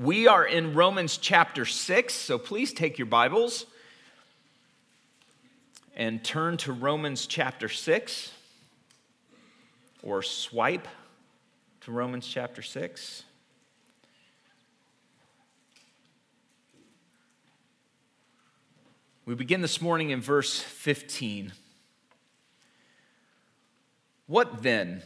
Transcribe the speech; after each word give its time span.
We 0.00 0.28
are 0.28 0.46
in 0.46 0.74
Romans 0.74 1.16
chapter 1.16 1.64
6, 1.64 2.14
so 2.14 2.38
please 2.38 2.72
take 2.72 2.98
your 2.98 3.06
Bibles 3.06 3.66
and 5.96 6.22
turn 6.22 6.56
to 6.58 6.72
Romans 6.72 7.26
chapter 7.26 7.68
6 7.68 8.30
or 10.04 10.22
swipe 10.22 10.86
to 11.80 11.90
Romans 11.90 12.28
chapter 12.28 12.62
6. 12.62 13.24
We 19.26 19.34
begin 19.34 19.62
this 19.62 19.82
morning 19.82 20.10
in 20.10 20.20
verse 20.20 20.60
15. 20.60 21.54
What 24.28 24.62
then? 24.62 25.02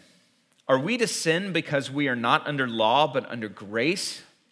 Are 0.68 0.78
we 0.78 0.98
to 0.98 1.06
sin 1.06 1.54
because 1.54 1.90
we 1.90 2.08
are 2.08 2.16
not 2.16 2.46
under 2.46 2.68
law 2.68 3.10
but 3.10 3.24
under 3.30 3.48
grace? 3.48 4.20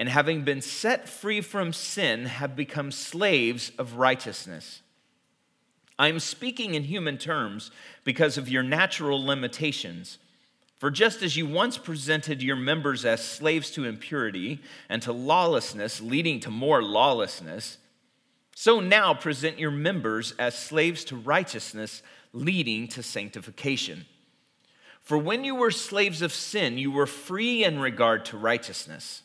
and 0.00 0.08
having 0.08 0.44
been 0.44 0.62
set 0.62 1.10
free 1.10 1.42
from 1.42 1.74
sin, 1.74 2.24
have 2.24 2.56
become 2.56 2.90
slaves 2.90 3.70
of 3.76 3.96
righteousness. 3.96 4.80
I 5.98 6.08
am 6.08 6.20
speaking 6.20 6.74
in 6.74 6.84
human 6.84 7.18
terms 7.18 7.70
because 8.02 8.38
of 8.38 8.48
your 8.48 8.62
natural 8.62 9.22
limitations. 9.22 10.16
For 10.78 10.90
just 10.90 11.22
as 11.22 11.36
you 11.36 11.46
once 11.46 11.76
presented 11.76 12.42
your 12.42 12.56
members 12.56 13.04
as 13.04 13.22
slaves 13.22 13.70
to 13.72 13.84
impurity 13.84 14.60
and 14.88 15.02
to 15.02 15.12
lawlessness, 15.12 16.00
leading 16.00 16.40
to 16.40 16.50
more 16.50 16.82
lawlessness, 16.82 17.76
so 18.54 18.80
now 18.80 19.12
present 19.12 19.58
your 19.58 19.70
members 19.70 20.32
as 20.38 20.56
slaves 20.56 21.04
to 21.04 21.16
righteousness, 21.16 22.02
leading 22.32 22.88
to 22.88 23.02
sanctification. 23.02 24.06
For 25.02 25.18
when 25.18 25.44
you 25.44 25.56
were 25.56 25.70
slaves 25.70 26.22
of 26.22 26.32
sin, 26.32 26.78
you 26.78 26.90
were 26.90 27.06
free 27.06 27.64
in 27.64 27.78
regard 27.78 28.24
to 28.24 28.38
righteousness. 28.38 29.24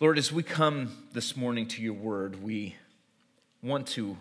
Lord, 0.00 0.16
as 0.16 0.30
we 0.30 0.44
come 0.44 1.08
this 1.12 1.36
morning 1.36 1.66
to 1.66 1.82
your 1.82 1.94
word, 1.94 2.40
we 2.40 2.76
want 3.64 3.88
to 3.88 4.16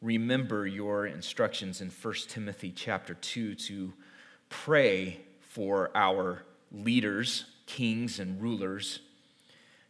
remember 0.00 0.64
your 0.64 1.06
instructions 1.06 1.80
in 1.80 1.90
1 1.90 2.14
Timothy 2.28 2.70
chapter 2.70 3.14
2 3.14 3.56
to 3.56 3.92
pray 4.48 5.18
for 5.40 5.90
our 5.96 6.44
leaders, 6.70 7.46
kings, 7.66 8.20
and 8.20 8.40
rulers. 8.40 9.00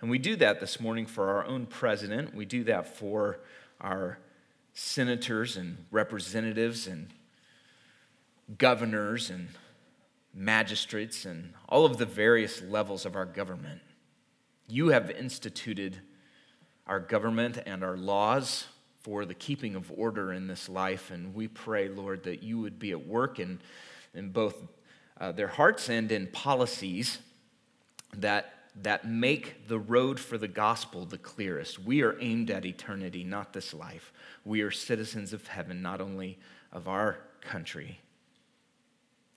And 0.00 0.09
we 0.09 0.16
do 0.16 0.34
that 0.37 0.60
this 0.60 0.81
morning 0.81 1.04
for 1.04 1.28
our 1.28 1.44
own 1.44 1.66
president. 1.66 2.34
We 2.34 2.47
do 2.47 2.65
that 2.65 2.97
for 2.97 3.41
our 3.82 4.19
senators 4.72 5.59
and 5.59 5.76
representatives 5.91 6.87
and 6.87 7.09
governors 8.56 9.28
and 9.28 9.49
magistrates 10.32 11.26
and 11.26 11.53
all 11.69 11.84
of 11.84 11.99
the 11.99 12.06
various 12.06 12.62
levels 12.62 13.04
of 13.04 13.15
our 13.15 13.26
government. 13.26 13.82
You 14.69 14.88
have 14.88 15.10
instituted 15.10 16.00
our 16.87 17.00
government 17.00 17.59
and 17.66 17.82
our 17.84 17.97
laws 17.97 18.66
for 19.00 19.25
the 19.25 19.34
keeping 19.34 19.77
of 19.77 19.93
order 19.97 20.32
in 20.32 20.49
this 20.49 20.69
life. 20.69 21.10
And 21.10 21.34
we 21.34 21.49
pray, 21.49 21.88
Lord, 21.88 22.25
that 22.25 22.43
you 22.43 22.59
would 22.60 22.78
be 22.78 22.91
at 22.91 23.06
work 23.06 23.38
in, 23.38 23.60
in 24.15 24.31
both 24.31 24.56
uh, 25.21 25.32
their 25.32 25.49
hearts 25.49 25.88
and 25.88 26.10
in 26.10 26.26
policies 26.26 27.19
that, 28.16 28.53
that 28.82 29.06
make 29.06 29.69
the 29.69 29.78
road 29.78 30.19
for 30.19 30.38
the 30.38 30.49
gospel 30.49 31.05
the 31.05 31.19
clearest. 31.19 31.78
We 31.78 32.03
are 32.03 32.16
aimed 32.21 32.50
at 32.50 32.65
eternity, 32.65 33.22
not 33.22 33.53
this 33.53 33.72
life. 33.72 34.12
We 34.44 34.62
are 34.62 34.71
citizens 34.71 35.32
of 35.32 35.47
heaven, 35.47 35.81
not 35.82 36.00
only 36.00 36.38
of 36.72 36.88
our 36.88 37.19
country. 37.41 38.00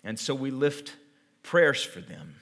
And 0.04 0.20
so 0.20 0.34
we 0.34 0.50
lift 0.50 0.96
prayers 1.44 1.84
for 1.84 2.02
them. 2.02 2.36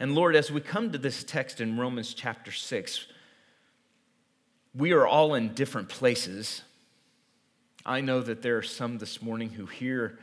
And 0.00 0.14
Lord, 0.14 0.34
as 0.34 0.50
we 0.50 0.60
come 0.60 0.90
to 0.92 0.98
this 0.98 1.22
text 1.22 1.60
in 1.60 1.78
Romans 1.78 2.14
chapter 2.14 2.50
6, 2.50 3.06
we 4.74 4.92
are 4.92 5.06
all 5.06 5.34
in 5.34 5.54
different 5.54 5.88
places. 5.88 6.62
I 7.86 8.00
know 8.00 8.20
that 8.20 8.42
there 8.42 8.56
are 8.56 8.62
some 8.62 8.98
this 8.98 9.22
morning 9.22 9.50
who 9.50 9.66
hear 9.66 10.18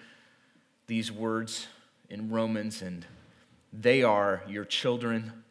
these 0.87 1.11
words 1.11 1.67
in 2.09 2.29
Romans, 2.29 2.81
and 2.81 3.05
they 3.71 4.03
are 4.03 4.43
your 4.45 4.65
children, 4.65 5.43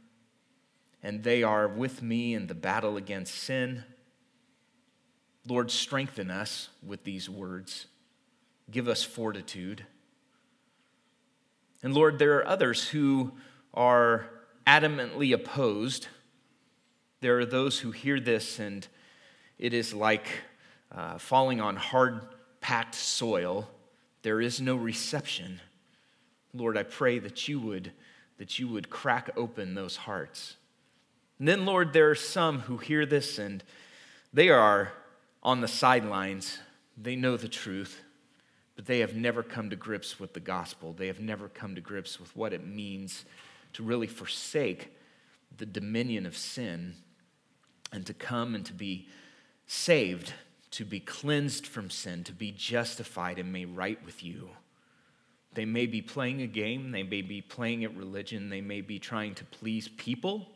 and 1.03 1.23
they 1.23 1.43
are 1.43 1.67
with 1.67 2.03
me 2.03 2.35
in 2.35 2.47
the 2.47 2.55
battle 2.55 2.99
against 2.99 3.35
sin. 3.35 3.85
Lord, 5.47 5.71
strengthen 5.71 6.31
us 6.31 6.69
with 6.87 7.05
these 7.05 7.31
words. 7.31 7.87
Give 8.71 8.87
us 8.87 9.03
fortitude. 9.03 9.87
And 11.83 11.95
Lord, 11.95 12.19
there 12.19 12.37
are 12.37 12.47
others 12.47 12.89
who 12.89 13.33
are 13.75 14.27
adamantly 14.67 15.35
opposed. 15.35 16.09
There 17.21 17.39
are 17.39 17.47
those 17.47 17.79
who 17.81 17.91
hear 17.91 18.21
this 18.21 18.59
and 18.59 18.87
it 19.59 19.75
is 19.75 19.93
like 19.93 20.27
uh, 20.93 21.19
falling 21.19 21.61
on 21.61 21.77
hard 21.77 22.23
packed 22.61 22.95
soil. 22.95 23.69
There 24.23 24.41
is 24.41 24.61
no 24.61 24.77
reception. 24.77 25.61
Lord, 26.53 26.77
I 26.77 26.83
pray 26.83 27.19
that 27.19 27.49
you 27.49 27.61
would 27.61 27.93
that 28.39 28.59
you 28.59 28.69
would 28.69 28.89
crack 28.89 29.29
open 29.37 29.75
those 29.75 29.97
hearts. 29.97 30.57
And 31.39 31.47
then, 31.47 31.67
Lord, 31.67 31.93
there 31.93 32.09
are 32.09 32.15
some 32.15 32.61
who 32.61 32.79
hear 32.79 33.05
this 33.05 33.39
and 33.39 33.63
they 34.33 34.49
are 34.49 34.93
on 35.43 35.61
the 35.61 35.69
sidelines. 35.69 36.59
They 36.97 37.17
know 37.17 37.37
the 37.37 37.49
truth, 37.49 38.01
but 38.77 38.87
they 38.87 39.01
have 39.01 39.15
never 39.15 39.43
come 39.43 39.69
to 39.69 39.77
grips 39.77 40.19
with 40.19 40.33
the 40.33 40.41
gospel. 40.41 40.95
They 40.95 41.09
have 41.09 41.21
never 41.21 41.49
come 41.49 41.75
to 41.75 41.83
grips 41.83 42.19
with 42.19 42.35
what 42.35 42.55
it 42.55 42.67
means 42.67 43.27
to 43.75 43.83
really 43.83 44.07
forsake 44.07 44.93
the 45.57 45.67
dominion 45.67 46.27
of 46.27 46.37
sin 46.37 46.95
and 47.93 48.07
to 48.07 48.15
come 48.15 48.55
and 48.55 48.65
to 48.67 48.73
be 48.73 49.09
saved, 49.67 50.33
to 50.71 50.85
be 50.85 51.01
cleansed 51.01 51.67
from 51.67 51.91
sin, 51.91 52.25
to 52.25 52.33
be 52.33 52.53
justified 52.53 53.39
and 53.39 53.53
made 53.53 53.77
right 53.77 54.05
with 54.05 54.23
you. 54.23 54.51
They 55.55 55.65
may 55.65 55.87
be 55.87 56.01
playing 56.01 56.43
a 56.43 56.47
game, 56.47 56.93
they 56.93 57.03
may 57.03 57.23
be 57.23 57.41
playing 57.41 57.85
at 57.85 57.97
religion, 57.97 58.51
they 58.51 58.61
may 58.61 58.81
be 58.81 58.99
trying 58.99 59.35
to 59.37 59.45
please 59.45 59.89
people, 59.89 60.49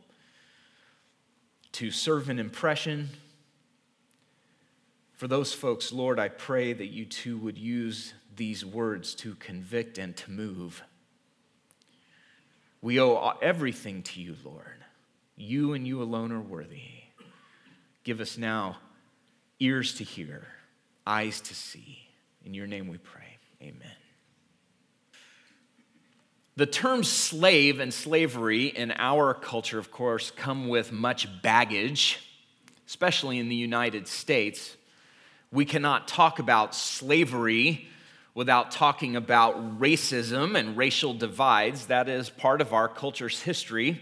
to 1.72 1.90
serve 1.90 2.28
an 2.28 2.38
impression. 2.38 3.10
For 5.14 5.26
those 5.26 5.52
folks, 5.52 5.92
Lord, 5.92 6.20
I 6.20 6.28
pray 6.28 6.72
that 6.72 6.86
you 6.86 7.04
too 7.04 7.36
would 7.38 7.58
use 7.58 8.14
these 8.36 8.64
words 8.64 9.14
to 9.16 9.34
convict 9.36 9.98
and 9.98 10.16
to 10.16 10.30
move. 10.30 10.82
We 12.84 13.00
owe 13.00 13.32
everything 13.40 14.02
to 14.02 14.20
you, 14.20 14.36
Lord. 14.44 14.84
You 15.36 15.72
and 15.72 15.86
you 15.86 16.02
alone 16.02 16.32
are 16.32 16.40
worthy. 16.42 16.82
Give 18.02 18.20
us 18.20 18.36
now 18.36 18.76
ears 19.58 19.94
to 19.94 20.04
hear, 20.04 20.46
eyes 21.06 21.40
to 21.40 21.54
see. 21.54 22.00
In 22.44 22.52
your 22.52 22.66
name 22.66 22.88
we 22.88 22.98
pray. 22.98 23.38
Amen. 23.62 23.96
The 26.56 26.66
terms 26.66 27.08
slave 27.08 27.80
and 27.80 27.92
slavery 27.92 28.66
in 28.66 28.92
our 28.98 29.32
culture, 29.32 29.78
of 29.78 29.90
course, 29.90 30.30
come 30.30 30.68
with 30.68 30.92
much 30.92 31.26
baggage, 31.40 32.18
especially 32.86 33.38
in 33.38 33.48
the 33.48 33.56
United 33.56 34.06
States. 34.06 34.76
We 35.50 35.64
cannot 35.64 36.06
talk 36.06 36.38
about 36.38 36.74
slavery 36.74 37.88
without 38.34 38.70
talking 38.70 39.16
about 39.16 39.78
racism 39.78 40.58
and 40.58 40.76
racial 40.76 41.14
divides. 41.14 41.86
That 41.86 42.08
is 42.08 42.30
part 42.30 42.60
of 42.60 42.72
our 42.72 42.88
culture's 42.88 43.42
history. 43.42 44.00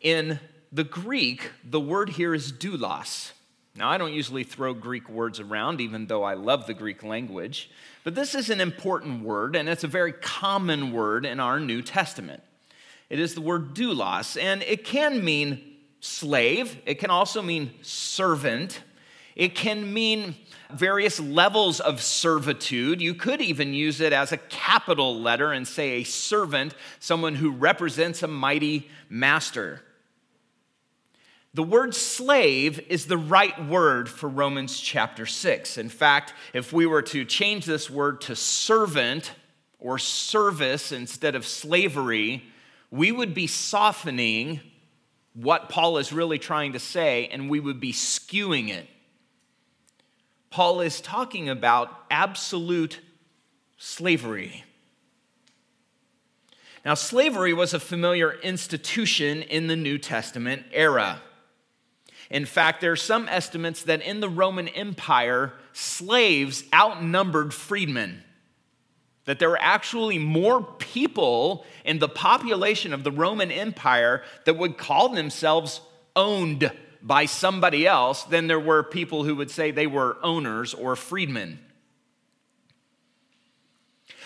In 0.00 0.40
the 0.72 0.84
Greek, 0.84 1.50
the 1.64 1.80
word 1.80 2.10
here 2.10 2.34
is 2.34 2.52
doulos. 2.52 3.32
Now, 3.76 3.90
I 3.90 3.98
don't 3.98 4.12
usually 4.12 4.42
throw 4.42 4.72
Greek 4.72 5.08
words 5.08 5.38
around, 5.38 5.80
even 5.80 6.06
though 6.06 6.22
I 6.22 6.34
love 6.34 6.66
the 6.66 6.74
Greek 6.74 7.02
language, 7.02 7.70
but 8.04 8.14
this 8.14 8.34
is 8.34 8.48
an 8.48 8.60
important 8.60 9.22
word, 9.22 9.54
and 9.54 9.68
it's 9.68 9.84
a 9.84 9.88
very 9.88 10.12
common 10.12 10.92
word 10.92 11.26
in 11.26 11.40
our 11.40 11.60
New 11.60 11.82
Testament. 11.82 12.42
It 13.10 13.20
is 13.20 13.34
the 13.34 13.42
word 13.42 13.74
doulos, 13.74 14.40
and 14.40 14.62
it 14.62 14.84
can 14.84 15.22
mean 15.22 15.60
slave, 16.00 16.78
it 16.86 16.98
can 16.98 17.10
also 17.10 17.42
mean 17.42 17.72
servant, 17.82 18.80
it 19.36 19.54
can 19.54 19.92
mean 19.92 20.34
various 20.72 21.20
levels 21.20 21.78
of 21.78 22.00
servitude. 22.00 23.02
You 23.02 23.14
could 23.14 23.42
even 23.42 23.74
use 23.74 24.00
it 24.00 24.14
as 24.14 24.32
a 24.32 24.38
capital 24.38 25.20
letter 25.20 25.52
and 25.52 25.68
say 25.68 25.90
a 25.90 26.04
servant, 26.04 26.74
someone 26.98 27.34
who 27.34 27.50
represents 27.50 28.22
a 28.22 28.28
mighty 28.28 28.88
master. 29.10 29.82
The 31.52 31.62
word 31.62 31.94
slave 31.94 32.80
is 32.88 33.06
the 33.06 33.18
right 33.18 33.66
word 33.66 34.08
for 34.08 34.28
Romans 34.28 34.80
chapter 34.80 35.26
6. 35.26 35.78
In 35.78 35.90
fact, 35.90 36.34
if 36.52 36.72
we 36.72 36.86
were 36.86 37.02
to 37.02 37.24
change 37.24 37.66
this 37.66 37.88
word 37.88 38.22
to 38.22 38.36
servant 38.36 39.32
or 39.78 39.98
service 39.98 40.92
instead 40.92 41.34
of 41.34 41.46
slavery, 41.46 42.42
we 42.90 43.12
would 43.12 43.34
be 43.34 43.46
softening 43.46 44.60
what 45.34 45.68
Paul 45.68 45.98
is 45.98 46.12
really 46.12 46.38
trying 46.38 46.72
to 46.72 46.78
say 46.78 47.28
and 47.28 47.50
we 47.50 47.60
would 47.60 47.80
be 47.80 47.92
skewing 47.92 48.70
it. 48.70 48.88
Paul 50.50 50.80
is 50.80 51.00
talking 51.00 51.48
about 51.48 51.90
absolute 52.10 53.00
slavery. 53.76 54.64
Now, 56.84 56.94
slavery 56.94 57.52
was 57.52 57.74
a 57.74 57.80
familiar 57.80 58.32
institution 58.32 59.42
in 59.42 59.66
the 59.66 59.76
New 59.76 59.98
Testament 59.98 60.62
era. 60.72 61.20
In 62.30 62.44
fact, 62.44 62.80
there 62.80 62.92
are 62.92 62.96
some 62.96 63.28
estimates 63.28 63.82
that 63.84 64.02
in 64.02 64.20
the 64.20 64.28
Roman 64.28 64.68
Empire, 64.68 65.52
slaves 65.72 66.64
outnumbered 66.72 67.52
freedmen. 67.52 68.22
That 69.24 69.40
there 69.40 69.50
were 69.50 69.60
actually 69.60 70.18
more 70.18 70.62
people 70.62 71.66
in 71.84 71.98
the 71.98 72.08
population 72.08 72.92
of 72.92 73.02
the 73.02 73.10
Roman 73.10 73.50
Empire 73.50 74.22
that 74.44 74.56
would 74.56 74.78
call 74.78 75.08
themselves 75.08 75.80
owned 76.14 76.70
by 77.02 77.26
somebody 77.26 77.86
else 77.86 78.22
than 78.24 78.46
there 78.46 78.60
were 78.60 78.82
people 78.82 79.24
who 79.24 79.36
would 79.36 79.50
say 79.50 79.70
they 79.70 79.86
were 79.86 80.16
owners 80.22 80.74
or 80.74 80.96
freedmen. 80.96 81.58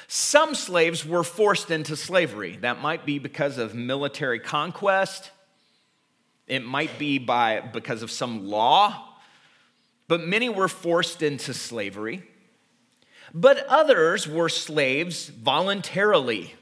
Some 0.08 0.54
slaves 0.54 1.06
were 1.06 1.22
forced 1.22 1.70
into 1.70 1.96
slavery. 1.96 2.56
That 2.60 2.80
might 2.80 3.06
be 3.06 3.18
because 3.18 3.58
of 3.58 3.74
military 3.74 4.40
conquest 4.40 5.30
it 6.50 6.64
might 6.64 6.98
be 6.98 7.18
by, 7.18 7.60
because 7.60 8.02
of 8.02 8.10
some 8.10 8.48
law, 8.48 9.06
but 10.08 10.26
many 10.26 10.48
were 10.48 10.66
forced 10.66 11.22
into 11.22 11.54
slavery. 11.54 12.24
But 13.32 13.64
others 13.68 14.26
were 14.26 14.48
slaves 14.48 15.28
voluntarily. 15.28 16.54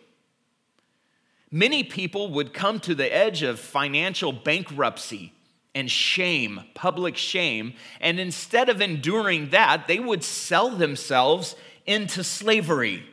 Many 1.50 1.82
people 1.84 2.28
would 2.32 2.52
come 2.52 2.80
to 2.80 2.94
the 2.94 3.10
edge 3.10 3.42
of 3.42 3.58
financial 3.58 4.30
bankruptcy 4.30 5.32
and 5.74 5.90
shame, 5.90 6.60
public 6.74 7.16
shame, 7.16 7.74
and 8.00 8.18
instead 8.18 8.68
of 8.68 8.80
enduring 8.80 9.50
that, 9.50 9.86
they 9.86 9.98
would 9.98 10.24
sell 10.24 10.70
themselves 10.70 11.54
into 11.86 12.24
slavery 12.24 13.04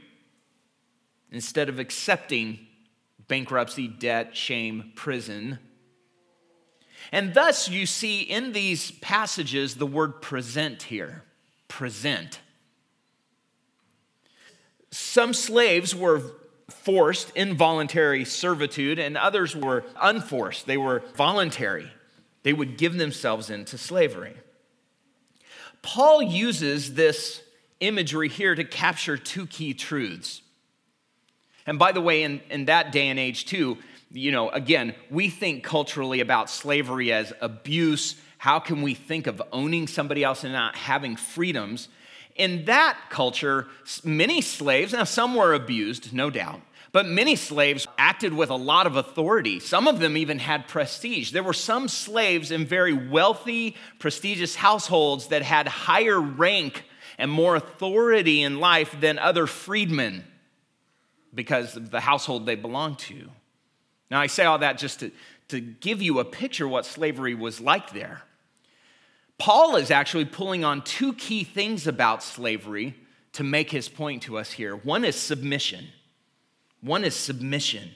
instead 1.31 1.69
of 1.69 1.80
accepting 1.80 2.60
bankruptcy, 3.28 3.88
debt, 3.88 4.36
shame, 4.36 4.92
prison 4.96 5.60
and 7.12 7.34
thus, 7.34 7.69
you 7.69 7.86
see 7.86 8.22
in 8.22 8.52
these 8.52 8.92
passages 8.92 9.75
the 9.75 9.86
word 9.86 10.22
present 10.22 10.84
here 10.84 11.24
present. 11.68 12.40
Some 14.92 15.34
slaves 15.34 15.94
were 15.94 16.22
forced 16.69 17.31
involuntary 17.36 18.24
servitude, 18.24 18.98
and 18.98 19.18
others 19.18 19.56
were 19.56 19.84
unforced. 20.00 20.68
They 20.68 20.78
were 20.78 21.04
voluntary. 21.16 21.92
They 22.45 22.53
would 22.53 22.77
give 22.77 22.94
themselves 22.94 23.50
into 23.50 23.75
slavery. 23.75 24.36
Paul 25.81 26.21
uses 26.21 26.94
this 26.94 27.42
imagery 27.80 28.30
here 28.30 28.53
to 28.53 28.63
capture 28.63 29.18
two 29.18 29.47
key 29.47 29.74
truths. 29.74 30.44
And 31.65 31.80
by 31.80 31.92
the 31.92 32.01
way, 32.01 32.21
in, 32.21 32.42
in 32.51 32.65
that 32.65 32.92
day 32.92 33.07
and 33.07 33.18
age, 33.18 33.47
too, 33.47 33.80
you 34.12 34.31
know, 34.31 34.50
again, 34.50 34.94
we 35.09 35.27
think 35.31 35.63
culturally 35.63 36.19
about 36.19 36.51
slavery 36.51 37.12
as 37.12 37.33
abuse. 37.42 38.15
How 38.38 38.59
can 38.59 38.83
we 38.83 38.94
think 38.94 39.25
of 39.25 39.42
owning 39.51 39.88
somebody 39.88 40.24
else 40.24 40.44
and 40.44 40.53
not 40.53 40.75
having 40.75 41.15
freedoms? 41.15 41.89
In 42.36 42.65
that 42.65 42.95
culture, 43.09 43.65
many 44.03 44.42
slaves, 44.42 44.94
now 44.94 45.03
some 45.03 45.33
were 45.33 45.56
abused, 45.56 46.13
no 46.13 46.30
doubt, 46.30 46.62
but 46.95 47.06
many 47.06 47.36
slaves 47.36 47.86
acted 47.97 48.33
with 48.33 48.50
a 48.50 48.56
lot 48.56 48.88
of 48.88 48.95
authority. 48.95 49.59
Some 49.59 49.86
of 49.86 50.00
them 50.00 50.15
even 50.15 50.39
had 50.39 50.69
prestige. 50.69 51.31
There 51.31 51.44
were 51.44 51.51
some 51.51 51.89
slaves 51.89 52.51
in 52.51 52.65
very 52.65 52.94
wealthy, 52.94 53.75
prestigious 54.00 54.56
households 54.56 55.27
that 55.27 55.42
had 55.42 55.68
higher 55.68 56.21
rank 56.21 56.86
and 57.18 57.30
more 57.30 57.57
authority 57.57 58.44
in 58.44 58.62
life 58.62 58.95
than 59.01 59.19
other 59.19 59.45
freedmen 59.45 60.24
because 61.33 61.75
of 61.75 61.92
the 61.92 62.00
household 62.00 62.45
they 62.45 62.56
belonged 62.56 63.00
to. 63.00 63.30
Now, 64.09 64.21
I 64.21 64.27
say 64.27 64.45
all 64.45 64.59
that 64.59 64.77
just 64.77 65.01
to, 65.01 65.12
to 65.50 65.59
give 65.59 66.01
you 66.01 66.19
a 66.19 66.24
picture 66.24 66.65
what 66.65 66.86
slavery 66.86 67.36
was 67.36 67.59
like 67.59 67.92
there. 67.92 68.21
Paul 69.38 69.75
is 69.75 69.92
actually 69.92 70.24
pulling 70.24 70.63
on 70.63 70.81
two 70.81 71.12
key 71.12 71.44
things 71.44 71.88
about 71.88 72.24
slavery 72.24 72.95
to 73.33 73.44
make 73.44 73.69
his 73.69 73.89
point 73.89 74.24
to 74.24 74.38
us 74.38 74.53
here. 74.53 74.77
One 74.77 75.03
is 75.03 75.18
submission. 75.18 75.89
One 76.86 77.04
is 77.04 77.16
submission. 77.16 77.90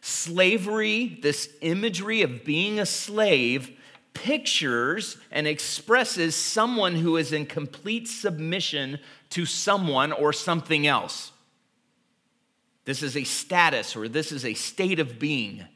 Slavery, 0.00 1.18
this 1.20 1.48
imagery 1.62 2.22
of 2.22 2.44
being 2.44 2.78
a 2.78 2.86
slave, 2.86 3.76
pictures 4.14 5.16
and 5.32 5.48
expresses 5.48 6.36
someone 6.36 6.94
who 6.94 7.16
is 7.16 7.32
in 7.32 7.44
complete 7.44 8.06
submission 8.06 9.00
to 9.30 9.44
someone 9.44 10.12
or 10.12 10.32
something 10.32 10.86
else. 10.86 11.32
This 12.84 13.02
is 13.02 13.16
a 13.16 13.24
status 13.24 13.96
or 13.96 14.06
this 14.06 14.30
is 14.30 14.44
a 14.44 14.54
state 14.54 15.00
of 15.00 15.18
being. 15.18 15.66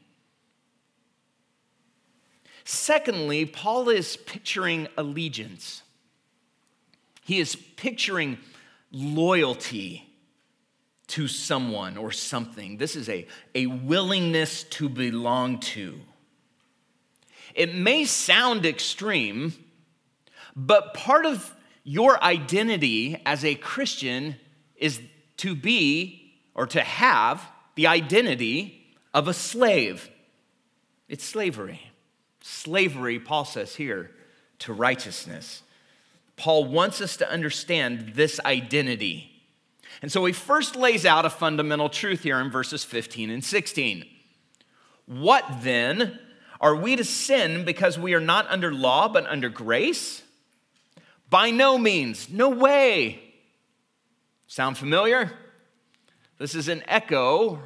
Secondly, 2.63 3.45
Paul 3.45 3.89
is 3.89 4.15
picturing 4.15 4.87
allegiance. 4.97 5.81
He 7.25 7.39
is 7.39 7.57
picturing 7.57 8.37
loyalty 8.93 10.07
to 11.07 11.27
someone 11.27 11.97
or 11.97 12.11
something. 12.11 12.77
This 12.77 12.95
is 12.95 13.09
a, 13.09 13.27
a 13.55 13.67
willingness 13.67 14.63
to 14.63 14.89
belong 14.89 15.59
to. 15.59 15.99
It 17.55 17.73
may 17.73 18.05
sound 18.05 18.65
extreme, 18.65 19.53
but 20.55 20.93
part 20.93 21.25
of 21.25 21.53
your 21.83 22.21
identity 22.21 23.21
as 23.25 23.45
a 23.45 23.55
Christian 23.55 24.35
is 24.75 25.01
to 25.37 25.55
be 25.55 26.33
or 26.53 26.67
to 26.67 26.81
have 26.81 27.41
the 27.75 27.87
identity 27.87 28.85
of 29.13 29.27
a 29.27 29.33
slave. 29.33 30.09
It's 31.07 31.23
slavery. 31.23 31.81
Slavery, 32.41 33.19
Paul 33.19 33.45
says 33.45 33.75
here, 33.75 34.11
to 34.59 34.73
righteousness. 34.73 35.63
Paul 36.35 36.65
wants 36.65 37.01
us 37.01 37.17
to 37.17 37.31
understand 37.31 38.13
this 38.15 38.39
identity. 38.45 39.36
And 40.01 40.11
so 40.11 40.25
he 40.25 40.33
first 40.33 40.75
lays 40.75 41.05
out 41.05 41.25
a 41.25 41.29
fundamental 41.29 41.89
truth 41.89 42.23
here 42.23 42.39
in 42.39 42.51
verses 42.51 42.83
15 42.83 43.29
and 43.29 43.43
16. 43.43 44.05
What 45.05 45.45
then? 45.61 46.19
Are 46.59 46.75
we 46.75 46.95
to 46.95 47.03
sin 47.03 47.65
because 47.65 47.99
we 47.99 48.13
are 48.13 48.19
not 48.19 48.47
under 48.49 48.73
law 48.73 49.07
but 49.07 49.25
under 49.27 49.49
grace? 49.49 50.23
By 51.29 51.51
no 51.51 51.77
means, 51.77 52.29
no 52.29 52.49
way. 52.49 53.21
Sound 54.47 54.77
familiar? 54.77 55.31
This 56.39 56.55
is 56.55 56.67
an 56.67 56.83
echo 56.87 57.59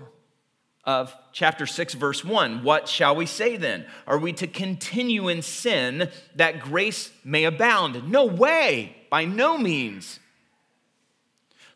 of 0.84 1.16
chapter 1.32 1.66
6, 1.66 1.94
verse 1.94 2.26
1. 2.26 2.64
What 2.64 2.88
shall 2.88 3.16
we 3.16 3.26
say 3.26 3.56
then? 3.56 3.86
Are 4.08 4.18
we 4.18 4.34
to 4.34 4.48
continue 4.48 5.28
in 5.28 5.42
sin 5.42 6.10
that 6.36 6.62
grace 6.62 7.12
may 7.24 7.44
abound? 7.44 8.10
No 8.10 8.26
way, 8.26 8.96
by 9.10 9.26
no 9.26 9.58
means. 9.58 10.20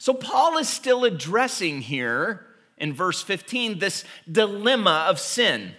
So, 0.05 0.13
Paul 0.13 0.59
is 0.59 0.69
still 0.69 1.03
addressing 1.03 1.81
here 1.81 2.45
in 2.77 2.93
verse 2.93 3.23
15 3.23 3.79
this 3.79 4.03
dilemma 4.31 5.07
of 5.09 5.19
sin. 5.19 5.73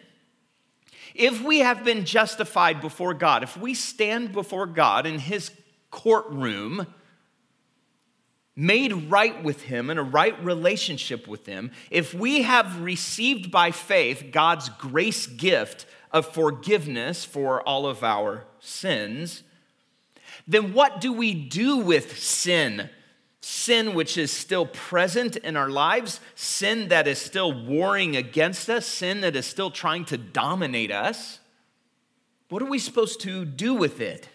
If 1.15 1.41
we 1.45 1.61
have 1.61 1.85
been 1.85 2.05
justified 2.05 2.81
before 2.81 3.15
God, 3.15 3.45
if 3.45 3.57
we 3.57 3.73
stand 3.73 4.33
before 4.33 4.67
God 4.67 5.07
in 5.07 5.21
his 5.21 5.53
courtroom, 5.93 6.89
made 8.57 8.93
right 9.09 9.45
with 9.45 9.63
Him 9.63 9.91
in 9.91 9.97
a 9.97 10.03
right 10.03 10.37
relationship 10.45 11.29
with 11.29 11.47
Him, 11.47 11.71
if 11.93 12.13
we 12.13 12.43
have 12.43 12.81
received 12.81 13.53
by 13.53 13.71
faith 13.71 14.31
God's 14.33 14.71
grace 14.71 15.29
gift 15.29 15.87
of 16.11 16.27
forgiveness 16.27 17.25
for 17.25 17.63
all 17.63 17.87
of 17.87 18.03
our 18.03 18.43
sins, 18.59 19.45
then 20.49 20.73
what 20.73 21.01
do 21.01 21.13
we 21.13 21.33
do 21.33 21.77
with 21.77 22.19
sin? 22.19 22.91
Sin 23.49 23.95
which 23.95 24.19
is 24.19 24.33
still 24.33 24.67
present 24.67 25.37
in 25.37 25.57
our 25.57 25.71
lives, 25.71 26.19
sin 26.35 26.89
that 26.89 27.07
is 27.07 27.21
still 27.21 27.53
warring 27.65 28.17
against 28.17 28.69
us, 28.69 28.85
sin 28.85 29.21
that 29.21 29.37
is 29.37 29.47
still 29.47 29.71
trying 29.71 30.05
to 30.07 30.19
dominate 30.19 30.91
us. 30.91 31.39
What 32.49 32.61
are 32.61 32.69
we 32.69 32.81
supposed 32.81 33.21
to 33.21 33.45
do 33.45 33.73
with 33.73 34.01
it? 34.01 34.29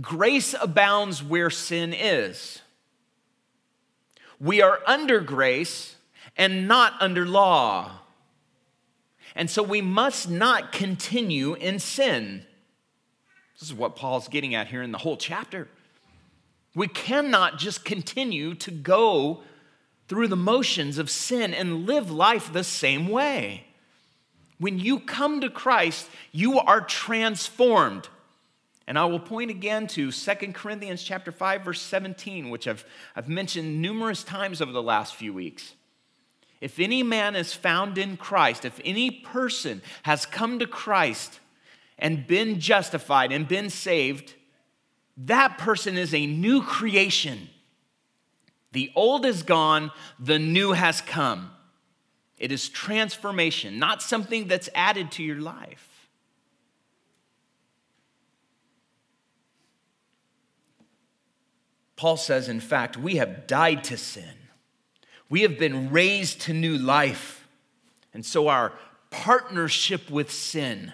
Grace 0.00 0.54
abounds 0.54 1.20
where 1.20 1.50
sin 1.50 1.92
is. 1.92 2.62
We 4.38 4.62
are 4.62 4.78
under 4.86 5.18
grace 5.18 5.96
and 6.36 6.68
not 6.68 6.92
under 7.00 7.26
law. 7.26 7.90
And 9.34 9.50
so 9.50 9.64
we 9.64 9.80
must 9.80 10.30
not 10.30 10.70
continue 10.70 11.54
in 11.54 11.80
sin. 11.80 12.46
This 13.58 13.68
is 13.68 13.74
what 13.74 13.96
Paul's 13.96 14.28
getting 14.28 14.54
at 14.54 14.68
here 14.68 14.82
in 14.82 14.92
the 14.92 14.98
whole 14.98 15.16
chapter. 15.16 15.66
We 16.78 16.86
cannot 16.86 17.58
just 17.58 17.84
continue 17.84 18.54
to 18.54 18.70
go 18.70 19.42
through 20.06 20.28
the 20.28 20.36
motions 20.36 20.96
of 20.96 21.10
sin 21.10 21.52
and 21.52 21.86
live 21.86 22.08
life 22.08 22.52
the 22.52 22.62
same 22.62 23.08
way. 23.08 23.64
When 24.58 24.78
you 24.78 25.00
come 25.00 25.40
to 25.40 25.50
Christ, 25.50 26.08
you 26.30 26.60
are 26.60 26.80
transformed. 26.80 28.08
And 28.86 28.96
I 28.96 29.06
will 29.06 29.18
point 29.18 29.50
again 29.50 29.88
to 29.88 30.12
2 30.12 30.34
Corinthians 30.52 31.02
chapter 31.02 31.32
5 31.32 31.62
verse 31.64 31.82
17, 31.82 32.48
which 32.48 32.68
I've, 32.68 32.84
I've 33.16 33.28
mentioned 33.28 33.82
numerous 33.82 34.22
times 34.22 34.62
over 34.62 34.70
the 34.70 34.80
last 34.80 35.16
few 35.16 35.34
weeks. 35.34 35.74
If 36.60 36.78
any 36.78 37.02
man 37.02 37.34
is 37.34 37.54
found 37.54 37.98
in 37.98 38.16
Christ, 38.16 38.64
if 38.64 38.80
any 38.84 39.10
person 39.10 39.82
has 40.04 40.26
come 40.26 40.60
to 40.60 40.66
Christ 40.68 41.40
and 41.98 42.24
been 42.24 42.60
justified 42.60 43.32
and 43.32 43.48
been 43.48 43.68
saved, 43.68 44.34
that 45.24 45.58
person 45.58 45.98
is 45.98 46.14
a 46.14 46.26
new 46.26 46.62
creation. 46.62 47.48
The 48.72 48.92
old 48.94 49.26
is 49.26 49.42
gone, 49.42 49.90
the 50.18 50.38
new 50.38 50.72
has 50.72 51.00
come. 51.00 51.50
It 52.38 52.52
is 52.52 52.68
transformation, 52.68 53.78
not 53.78 54.00
something 54.00 54.46
that's 54.46 54.68
added 54.74 55.10
to 55.12 55.24
your 55.24 55.40
life. 55.40 55.84
Paul 61.96 62.16
says, 62.16 62.48
in 62.48 62.60
fact, 62.60 62.96
we 62.96 63.16
have 63.16 63.48
died 63.48 63.82
to 63.84 63.96
sin. 63.96 64.34
We 65.28 65.42
have 65.42 65.58
been 65.58 65.90
raised 65.90 66.42
to 66.42 66.52
new 66.52 66.78
life. 66.78 67.48
And 68.14 68.24
so 68.24 68.46
our 68.46 68.72
partnership 69.10 70.08
with 70.08 70.30
sin, 70.30 70.92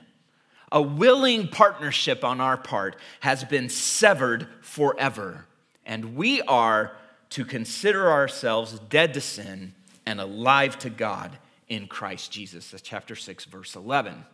a 0.74 0.82
willing 0.82 1.46
partnership 1.46 2.24
on 2.24 2.40
our 2.40 2.56
part, 2.56 2.96
has 3.20 3.44
been 3.44 3.68
severed 3.68 4.48
forever. 4.60 5.46
And 5.86 6.16
we 6.16 6.42
are 6.42 6.96
to 7.30 7.44
consider 7.44 8.10
ourselves 8.10 8.80
dead 8.90 9.14
to 9.14 9.20
sin 9.20 9.72
and 10.04 10.20
alive 10.20 10.76
to 10.80 10.90
God 10.90 11.38
in 11.68 11.86
Christ 11.86 12.32
Jesus. 12.32 12.72
That's 12.72 12.82
chapter 12.82 13.14
6, 13.14 13.44
verse 13.44 13.76
11. 13.76 14.24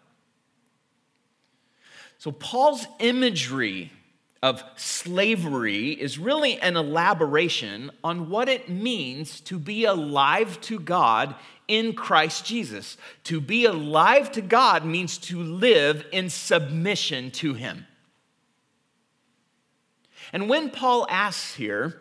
So, 2.17 2.33
Paul's 2.33 2.87
imagery 2.99 3.93
of 4.43 4.65
slavery 4.77 5.91
is 5.91 6.19
really 6.19 6.59
an 6.61 6.77
elaboration 6.77 7.91
on 8.03 8.31
what 8.31 8.49
it 8.49 8.69
means 8.69 9.41
to 9.41 9.59
be 9.59 9.85
alive 9.85 10.61
to 10.63 10.81
God 10.81 11.35
in 11.69 11.93
Christ 11.93 12.47
Jesus. 12.47 12.97
To 13.25 13.41
be 13.41 13.67
alive 13.67 14.33
to 14.33 14.41
God 14.41 14.85
means 14.85 15.19
to 15.19 15.43
live 15.43 16.05
in 16.11 16.31
submission 16.31 17.31
to 17.33 17.55
Him. 17.55 17.87
And 20.33 20.49
when 20.49 20.71
Paul 20.71 21.07
asks 21.11 21.55
here, 21.55 22.01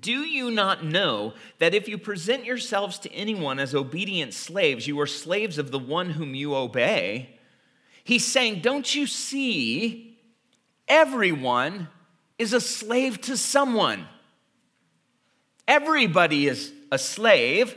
do 0.00 0.20
you 0.20 0.50
not 0.50 0.84
know 0.84 1.32
that 1.58 1.74
if 1.74 1.88
you 1.88 1.96
present 1.96 2.44
yourselves 2.44 2.98
to 3.00 3.12
anyone 3.12 3.58
as 3.58 3.74
obedient 3.74 4.34
slaves, 4.34 4.86
you 4.86 5.00
are 5.00 5.06
slaves 5.06 5.56
of 5.56 5.70
the 5.70 5.78
one 5.78 6.10
whom 6.10 6.34
you 6.34 6.54
obey? 6.54 7.38
He's 8.04 8.26
saying, 8.26 8.60
Don't 8.60 8.94
you 8.94 9.06
see 9.06 10.07
Everyone 10.88 11.88
is 12.38 12.52
a 12.52 12.60
slave 12.60 13.20
to 13.22 13.36
someone. 13.36 14.06
Everybody 15.66 16.46
is 16.46 16.72
a 16.90 16.98
slave. 16.98 17.76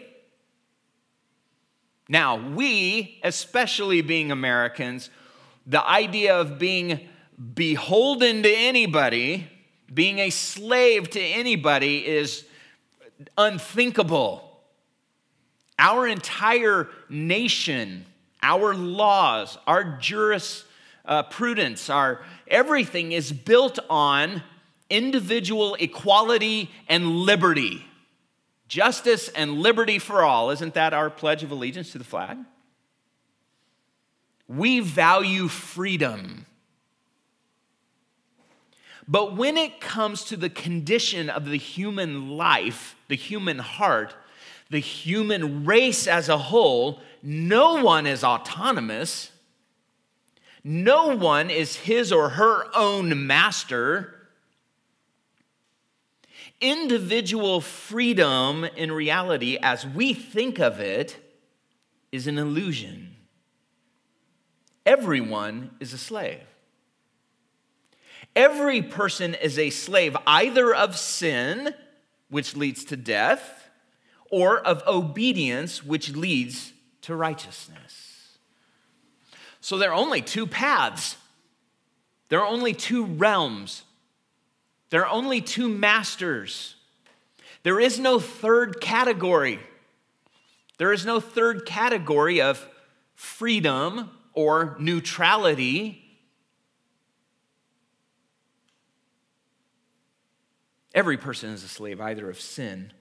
Now, 2.07 2.35
we, 2.35 3.19
especially 3.23 4.01
being 4.01 4.31
Americans, 4.31 5.09
the 5.65 5.85
idea 5.85 6.37
of 6.37 6.57
being 6.59 7.07
beholden 7.53 8.43
to 8.43 8.53
anybody, 8.53 9.47
being 9.93 10.19
a 10.19 10.29
slave 10.29 11.09
to 11.11 11.19
anybody, 11.19 12.05
is 12.05 12.45
unthinkable. 13.37 14.61
Our 15.79 16.07
entire 16.07 16.89
nation, 17.09 18.05
our 18.43 18.75
laws, 18.75 19.57
our 19.65 19.97
jurisprudence, 19.99 21.89
our 21.89 22.23
everything 22.51 23.13
is 23.13 23.31
built 23.31 23.79
on 23.89 24.43
individual 24.89 25.75
equality 25.75 26.69
and 26.87 27.07
liberty. 27.07 27.83
Justice 28.67 29.29
and 29.29 29.59
liberty 29.59 29.97
for 29.97 30.21
all. 30.21 30.51
Isn't 30.51 30.75
that 30.75 30.93
our 30.93 31.09
pledge 31.09 31.41
of 31.41 31.51
allegiance 31.51 31.91
to 31.93 31.97
the 31.97 32.03
flag? 32.03 32.37
We 34.47 34.81
value 34.81 35.47
freedom. 35.47 36.45
But 39.07 39.35
when 39.35 39.57
it 39.57 39.81
comes 39.81 40.23
to 40.25 40.37
the 40.37 40.49
condition 40.49 41.29
of 41.29 41.45
the 41.45 41.57
human 41.57 42.29
life, 42.29 42.95
the 43.07 43.15
human 43.15 43.59
heart, 43.59 44.15
the 44.69 44.79
human 44.79 45.65
race 45.65 46.07
as 46.07 46.29
a 46.29 46.37
whole, 46.37 47.01
no 47.21 47.83
one 47.83 48.07
is 48.07 48.23
autonomous. 48.23 49.31
No 50.63 51.15
one 51.15 51.49
is 51.49 51.75
his 51.75 52.11
or 52.11 52.29
her 52.29 52.65
own 52.75 53.25
master. 53.25 54.15
Individual 56.59 57.61
freedom, 57.61 58.65
in 58.75 58.91
reality, 58.91 59.57
as 59.61 59.85
we 59.85 60.13
think 60.13 60.59
of 60.59 60.79
it, 60.79 61.17
is 62.11 62.27
an 62.27 62.37
illusion. 62.37 63.15
Everyone 64.85 65.71
is 65.79 65.93
a 65.93 65.97
slave. 65.97 66.41
Every 68.35 68.81
person 68.81 69.33
is 69.33 69.57
a 69.57 69.71
slave 69.71 70.15
either 70.25 70.73
of 70.73 70.97
sin, 70.97 71.73
which 72.29 72.55
leads 72.55 72.85
to 72.85 72.95
death, 72.95 73.69
or 74.29 74.59
of 74.59 74.83
obedience, 74.87 75.83
which 75.83 76.15
leads 76.15 76.73
to 77.01 77.15
righteousness. 77.15 78.10
So 79.61 79.77
there 79.77 79.91
are 79.91 79.95
only 79.95 80.21
two 80.21 80.47
paths, 80.47 81.17
there 82.29 82.41
are 82.41 82.47
only 82.47 82.73
two 82.73 83.05
realms, 83.05 83.83
there 84.89 85.05
are 85.05 85.11
only 85.11 85.39
two 85.39 85.69
masters. 85.69 86.75
There 87.63 87.79
is 87.79 87.99
no 87.99 88.19
third 88.19 88.81
category. 88.81 89.59
There 90.77 90.91
is 90.91 91.05
no 91.05 91.19
third 91.19 91.65
category 91.65 92.41
of 92.41 92.67
freedom 93.13 94.09
or 94.33 94.75
neutrality. 94.79 96.03
Every 100.93 101.17
person 101.17 101.51
is 101.51 101.63
a 101.63 101.67
slave 101.67 102.01
either 102.01 102.29
of 102.29 102.41
sin 102.41 102.93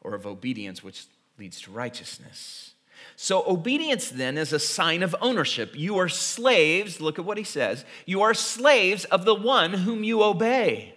or 0.00 0.14
of 0.14 0.26
obedience, 0.26 0.82
which 0.82 1.06
leads 1.38 1.60
to 1.62 1.72
righteousness. 1.72 2.74
So, 3.20 3.42
obedience 3.48 4.10
then 4.10 4.38
is 4.38 4.52
a 4.52 4.60
sign 4.60 5.02
of 5.02 5.16
ownership. 5.20 5.72
You 5.74 5.98
are 5.98 6.08
slaves, 6.08 7.00
look 7.00 7.18
at 7.18 7.24
what 7.24 7.36
he 7.36 7.42
says. 7.42 7.84
You 8.06 8.22
are 8.22 8.32
slaves 8.32 9.06
of 9.06 9.24
the 9.24 9.34
one 9.34 9.72
whom 9.72 10.04
you 10.04 10.22
obey. 10.22 10.94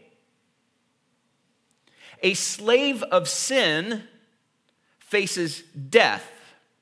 A 2.21 2.35
slave 2.35 3.01
of 3.01 3.27
sin 3.27 4.03
faces 4.99 5.63
death. 5.63 6.31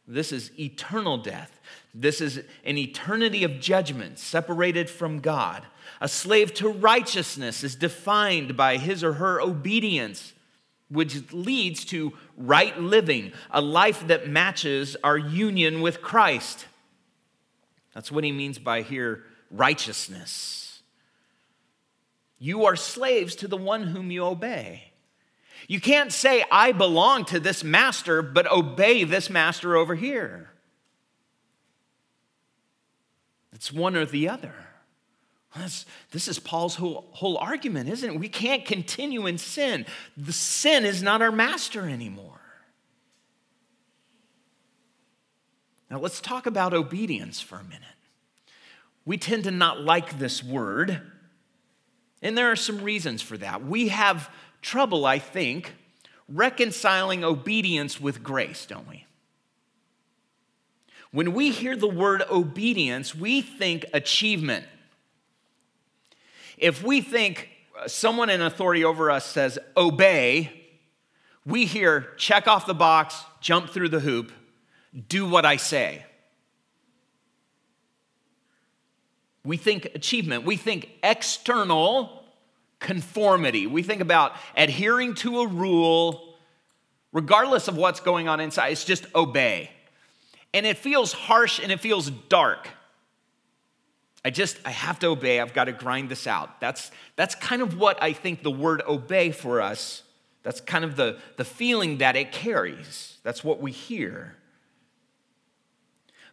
This 0.06 0.34
is 0.34 0.52
eternal 0.60 1.18
death. 1.18 1.62
This 1.94 2.20
is 2.20 2.42
an 2.66 2.78
eternity 2.78 3.46
of 3.46 3.62
judgment, 3.62 4.20
separated 4.20 4.90
from 4.90 5.22
God. 5.22 5.66
A 6.02 6.10
slave 6.10 6.54
to 6.56 6.68
righteousness 6.68 7.64
is 7.64 7.76
defined 7.76 8.58
by 8.58 8.76
his 8.76 9.06
or 9.06 9.14
her 9.14 9.40
obedience 9.40 10.34
which 10.90 11.32
leads 11.32 11.86
to 11.86 12.14
right 12.36 12.80
living, 12.80 13.32
a 13.52 13.62
life 13.62 14.08
that 14.08 14.28
matches 14.28 14.98
our 15.04 15.18
union 15.18 15.82
with 15.82 16.02
Christ. 16.02 16.66
That's 17.94 18.12
what 18.12 18.24
he 18.24 18.32
means 18.32 18.58
by 18.58 18.82
here 18.82 19.24
righteousness. 19.52 20.82
You 22.40 22.66
are 22.66 22.76
slaves 22.76 23.36
to 23.36 23.48
the 23.48 23.58
one 23.58 23.84
whom 23.84 24.12
you 24.12 24.24
obey. 24.24 24.92
You 25.68 25.82
can't 25.82 26.12
say, 26.12 26.46
I 26.52 26.72
belong 26.72 27.26
to 27.26 27.40
this 27.40 27.64
master, 27.64 28.22
but 28.22 28.50
obey 28.50 29.04
this 29.04 29.30
master 29.30 29.76
over 29.76 29.96
here. 29.96 30.50
It's 33.52 33.74
one 33.74 33.96
or 33.96 34.06
the 34.06 34.30
other. 34.30 34.54
This, 35.58 35.86
this 36.12 36.28
is 36.28 36.38
Paul's 36.38 36.76
whole, 36.76 37.08
whole 37.12 37.38
argument, 37.38 37.90
isn't 37.90 38.14
it? 38.14 38.20
We 38.20 38.30
can't 38.30 38.66
continue 38.66 39.26
in 39.26 39.38
sin. 39.38 39.86
The 40.16 40.34
sin 40.34 40.86
is 40.86 41.02
not 41.02 41.22
our 41.22 41.32
master 41.32 41.90
anymore. 41.90 42.40
Now, 45.90 46.00
let's 46.00 46.22
talk 46.22 46.46
about 46.46 46.74
obedience 46.74 47.42
for 47.42 47.56
a 47.56 47.64
minute. 47.64 47.82
We 49.06 49.18
tend 49.18 49.46
to 49.46 49.52
not 49.52 49.82
like 49.82 50.20
this 50.20 50.44
word, 50.44 51.02
and 52.22 52.38
there 52.38 52.52
are 52.52 52.56
some 52.56 52.84
reasons 52.84 53.24
for 53.24 53.38
that. 53.38 53.66
We 53.66 53.88
have 53.88 54.30
trouble, 54.62 55.06
I 55.08 55.18
think, 55.18 55.74
reconciling 56.28 57.24
obedience 57.24 58.00
with 58.00 58.22
grace, 58.22 58.68
don't 58.68 58.88
we? 58.88 59.08
When 61.12 61.34
we 61.34 61.50
hear 61.50 61.76
the 61.76 61.88
word 61.88 62.24
obedience, 62.30 63.16
we 63.16 63.42
think 63.42 63.86
achievement. 63.94 64.66
If 66.60 66.84
we 66.84 67.02
think 67.02 67.50
uh, 67.80 67.88
someone 67.88 68.30
in 68.30 68.42
authority 68.42 68.84
over 68.84 69.10
us 69.10 69.26
says 69.26 69.58
obey, 69.78 70.52
we 71.46 71.66
hear 71.66 72.14
check 72.18 72.48
off 72.48 72.66
the 72.66 72.74
box, 72.74 73.24
jump 73.40 73.70
through 73.70 73.90
the 73.90 74.02
hoop, 74.02 74.32
do 75.08 75.28
what 75.28 75.46
I 75.46 75.56
say. 75.56 76.06
We 79.46 79.56
think 79.56 79.86
achievement. 79.96 80.46
We 80.46 80.58
think 80.58 80.90
external 81.02 82.24
conformity. 82.80 83.68
We 83.68 83.84
think 83.84 84.02
about 84.02 84.34
adhering 84.56 85.16
to 85.16 85.40
a 85.40 85.48
rule, 85.48 86.36
regardless 87.14 87.68
of 87.68 87.78
what's 87.78 88.02
going 88.02 88.28
on 88.28 88.42
inside. 88.42 88.74
It's 88.74 88.84
just 88.84 89.06
obey. 89.16 89.72
And 90.54 90.66
it 90.66 90.78
feels 90.78 91.14
harsh 91.14 91.60
and 91.60 91.72
it 91.72 91.80
feels 91.80 92.10
dark. 92.10 92.68
I 94.24 94.30
just, 94.30 94.58
I 94.66 94.72
have 94.72 95.00
to 95.00 95.08
obey. 95.08 95.40
I've 95.40 95.54
got 95.54 95.66
to 95.66 95.72
grind 95.72 96.10
this 96.10 96.28
out. 96.28 96.60
That's, 96.60 96.92
that's 97.16 97.36
kind 97.36 97.62
of 97.62 97.78
what 97.78 98.02
I 98.04 98.14
think 98.14 98.44
the 98.44 98.52
word 98.52 98.82
obey 98.88 99.32
for 99.32 99.62
us, 99.62 100.04
that's 100.44 100.62
kind 100.62 100.84
of 100.84 100.96
the, 100.96 101.20
the 101.38 101.46
feeling 101.46 102.00
that 102.00 102.16
it 102.16 102.32
carries. 102.32 103.18
That's 103.24 103.44
what 103.44 103.62
we 103.62 103.72
hear. 103.72 104.36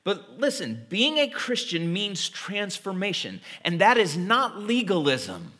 But 0.05 0.39
listen, 0.39 0.87
being 0.89 1.19
a 1.19 1.29
Christian 1.29 1.93
means 1.93 2.29
transformation, 2.29 3.41
and 3.65 3.81
that 3.81 3.99
is 3.99 4.17
not 4.17 4.59
legalism. 4.59 5.53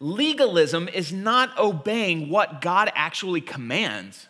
Legalism 0.00 0.88
is 0.88 1.12
not 1.12 1.56
obeying 1.58 2.30
what 2.30 2.60
God 2.60 2.90
actually 2.94 3.42
commands 3.42 4.26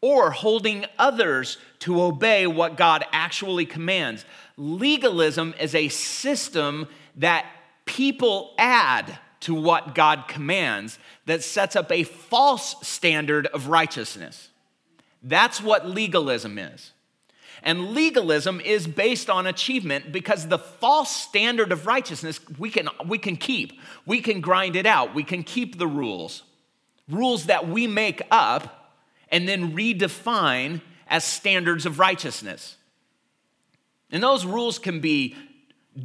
or 0.00 0.30
holding 0.30 0.86
others 0.98 1.58
to 1.80 2.00
obey 2.00 2.46
what 2.46 2.76
God 2.76 3.04
actually 3.12 3.66
commands. 3.66 4.24
Legalism 4.60 5.54
is 5.58 5.74
a 5.74 5.88
system 5.88 6.86
that 7.16 7.46
people 7.86 8.52
add 8.58 9.18
to 9.40 9.54
what 9.54 9.94
God 9.94 10.24
commands 10.28 10.98
that 11.24 11.42
sets 11.42 11.76
up 11.76 11.90
a 11.90 12.02
false 12.02 12.76
standard 12.86 13.46
of 13.46 13.68
righteousness. 13.68 14.50
That's 15.22 15.62
what 15.62 15.88
legalism 15.88 16.58
is. 16.58 16.92
And 17.62 17.94
legalism 17.94 18.60
is 18.60 18.86
based 18.86 19.30
on 19.30 19.46
achievement 19.46 20.12
because 20.12 20.46
the 20.46 20.58
false 20.58 21.10
standard 21.10 21.72
of 21.72 21.86
righteousness 21.86 22.38
we 22.58 22.68
can, 22.68 22.90
we 23.06 23.16
can 23.16 23.36
keep. 23.36 23.80
We 24.04 24.20
can 24.20 24.42
grind 24.42 24.76
it 24.76 24.84
out. 24.84 25.14
We 25.14 25.24
can 25.24 25.42
keep 25.42 25.78
the 25.78 25.86
rules. 25.86 26.42
Rules 27.08 27.46
that 27.46 27.66
we 27.66 27.86
make 27.86 28.20
up 28.30 28.92
and 29.30 29.48
then 29.48 29.72
redefine 29.72 30.82
as 31.08 31.24
standards 31.24 31.86
of 31.86 31.98
righteousness. 31.98 32.76
And 34.12 34.22
those 34.22 34.44
rules 34.44 34.78
can 34.78 35.00
be 35.00 35.36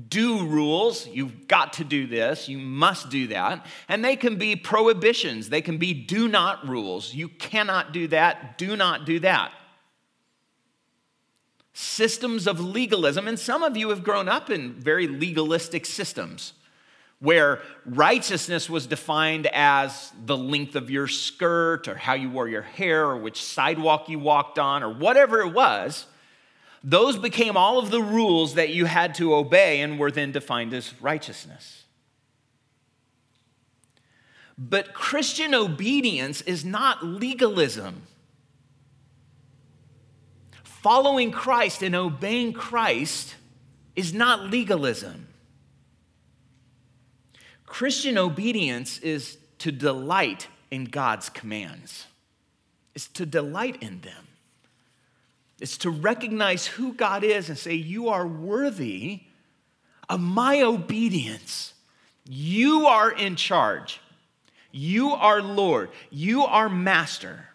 do 0.09 0.45
rules, 0.45 1.07
you've 1.07 1.47
got 1.47 1.73
to 1.73 1.83
do 1.83 2.07
this, 2.07 2.49
you 2.49 2.57
must 2.57 3.09
do 3.09 3.27
that. 3.27 3.65
And 3.87 4.03
they 4.03 4.15
can 4.15 4.37
be 4.37 4.55
prohibitions, 4.55 5.49
they 5.49 5.61
can 5.61 5.77
be 5.77 5.93
do 5.93 6.27
not 6.27 6.67
rules. 6.67 7.13
You 7.13 7.29
cannot 7.29 7.93
do 7.93 8.07
that, 8.07 8.57
do 8.57 8.75
not 8.75 9.05
do 9.05 9.19
that 9.19 9.51
systems 11.77 12.47
of 12.47 12.57
legalism, 12.57 13.27
and 13.27 13.37
some 13.37 13.61
of 13.61 13.75
you 13.75 13.89
have 13.89 14.01
grown 14.01 14.29
up 14.29 14.49
in 14.49 14.71
very 14.73 15.07
legalistic 15.09 15.85
systems 15.85 16.53
where 17.19 17.61
righteousness 17.85 18.69
was 18.69 18.87
defined 18.87 19.45
as 19.51 20.13
the 20.25 20.37
length 20.37 20.77
of 20.77 20.89
your 20.89 21.07
skirt 21.07 21.89
or 21.89 21.95
how 21.95 22.13
you 22.13 22.29
wore 22.29 22.47
your 22.47 22.61
hair 22.61 23.05
or 23.05 23.17
which 23.17 23.43
sidewalk 23.43 24.07
you 24.07 24.17
walked 24.17 24.57
on 24.57 24.83
or 24.83 24.89
whatever 24.89 25.41
it 25.41 25.51
was. 25.51 26.05
Those 26.87 27.17
became 27.17 27.57
all 27.57 27.79
of 27.79 27.89
the 27.89 28.01
rules 28.01 28.53
that 28.53 28.69
you 28.69 28.85
had 28.85 29.15
to 29.15 29.33
obey 29.33 29.81
and 29.81 29.99
were 29.99 30.11
then 30.11 30.31
defined 30.31 30.73
as 30.73 30.93
righteousness. 31.01 31.83
But 34.57 34.93
Christian 34.93 35.53
obedience 35.53 36.41
is 36.41 36.63
not 36.63 37.03
legalism 37.03 38.03
following 40.85 41.31
Christ 41.31 41.81
and 41.81 41.95
obeying 41.95 42.53
Christ 42.53 43.33
is 43.95 44.13
not 44.13 44.51
legalism. 44.51 45.25
Christian 47.65 48.19
obedience 48.19 48.99
is 48.99 49.39
to 49.57 49.71
delight 49.71 50.47
in 50.69 50.85
God's 50.85 51.27
commands, 51.29 52.05
it's 52.93 53.07
to 53.07 53.25
delight 53.25 53.81
in 53.81 54.01
them. 54.01 54.24
It's 55.59 55.77
to 55.79 55.89
recognize 55.89 56.67
who 56.67 56.93
God 56.93 57.23
is 57.23 57.49
and 57.49 57.57
say, 57.57 57.73
You 57.73 58.09
are 58.09 58.27
worthy 58.27 59.21
of 60.09 60.19
my 60.19 60.61
obedience. 60.61 61.73
You 62.27 62.87
are 62.87 63.11
in 63.11 63.35
charge. 63.35 64.01
You 64.71 65.11
are 65.11 65.41
Lord. 65.41 65.89
You 66.09 66.43
are 66.43 66.67
Master. 66.67 67.45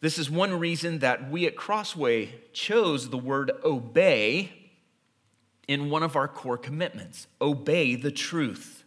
This 0.00 0.18
is 0.18 0.30
one 0.30 0.58
reason 0.58 0.98
that 0.98 1.30
we 1.30 1.46
at 1.46 1.56
Crossway 1.56 2.34
chose 2.52 3.08
the 3.08 3.16
word 3.16 3.50
obey 3.64 4.52
in 5.66 5.88
one 5.88 6.02
of 6.02 6.14
our 6.14 6.28
core 6.28 6.58
commitments 6.58 7.26
obey 7.40 7.94
the 7.94 8.10
truth. 8.10 8.83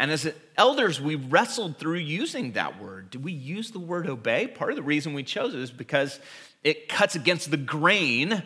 And 0.00 0.10
as 0.10 0.32
elders, 0.56 0.98
we 0.98 1.16
wrestled 1.16 1.76
through 1.76 1.98
using 1.98 2.52
that 2.52 2.80
word. 2.82 3.10
Did 3.10 3.22
we 3.22 3.32
use 3.32 3.70
the 3.70 3.78
word 3.78 4.08
obey? 4.08 4.46
Part 4.46 4.70
of 4.70 4.76
the 4.76 4.82
reason 4.82 5.12
we 5.12 5.22
chose 5.22 5.52
it 5.52 5.60
is 5.60 5.70
because 5.70 6.20
it 6.64 6.88
cuts 6.88 7.16
against 7.16 7.50
the 7.50 7.58
grain 7.58 8.42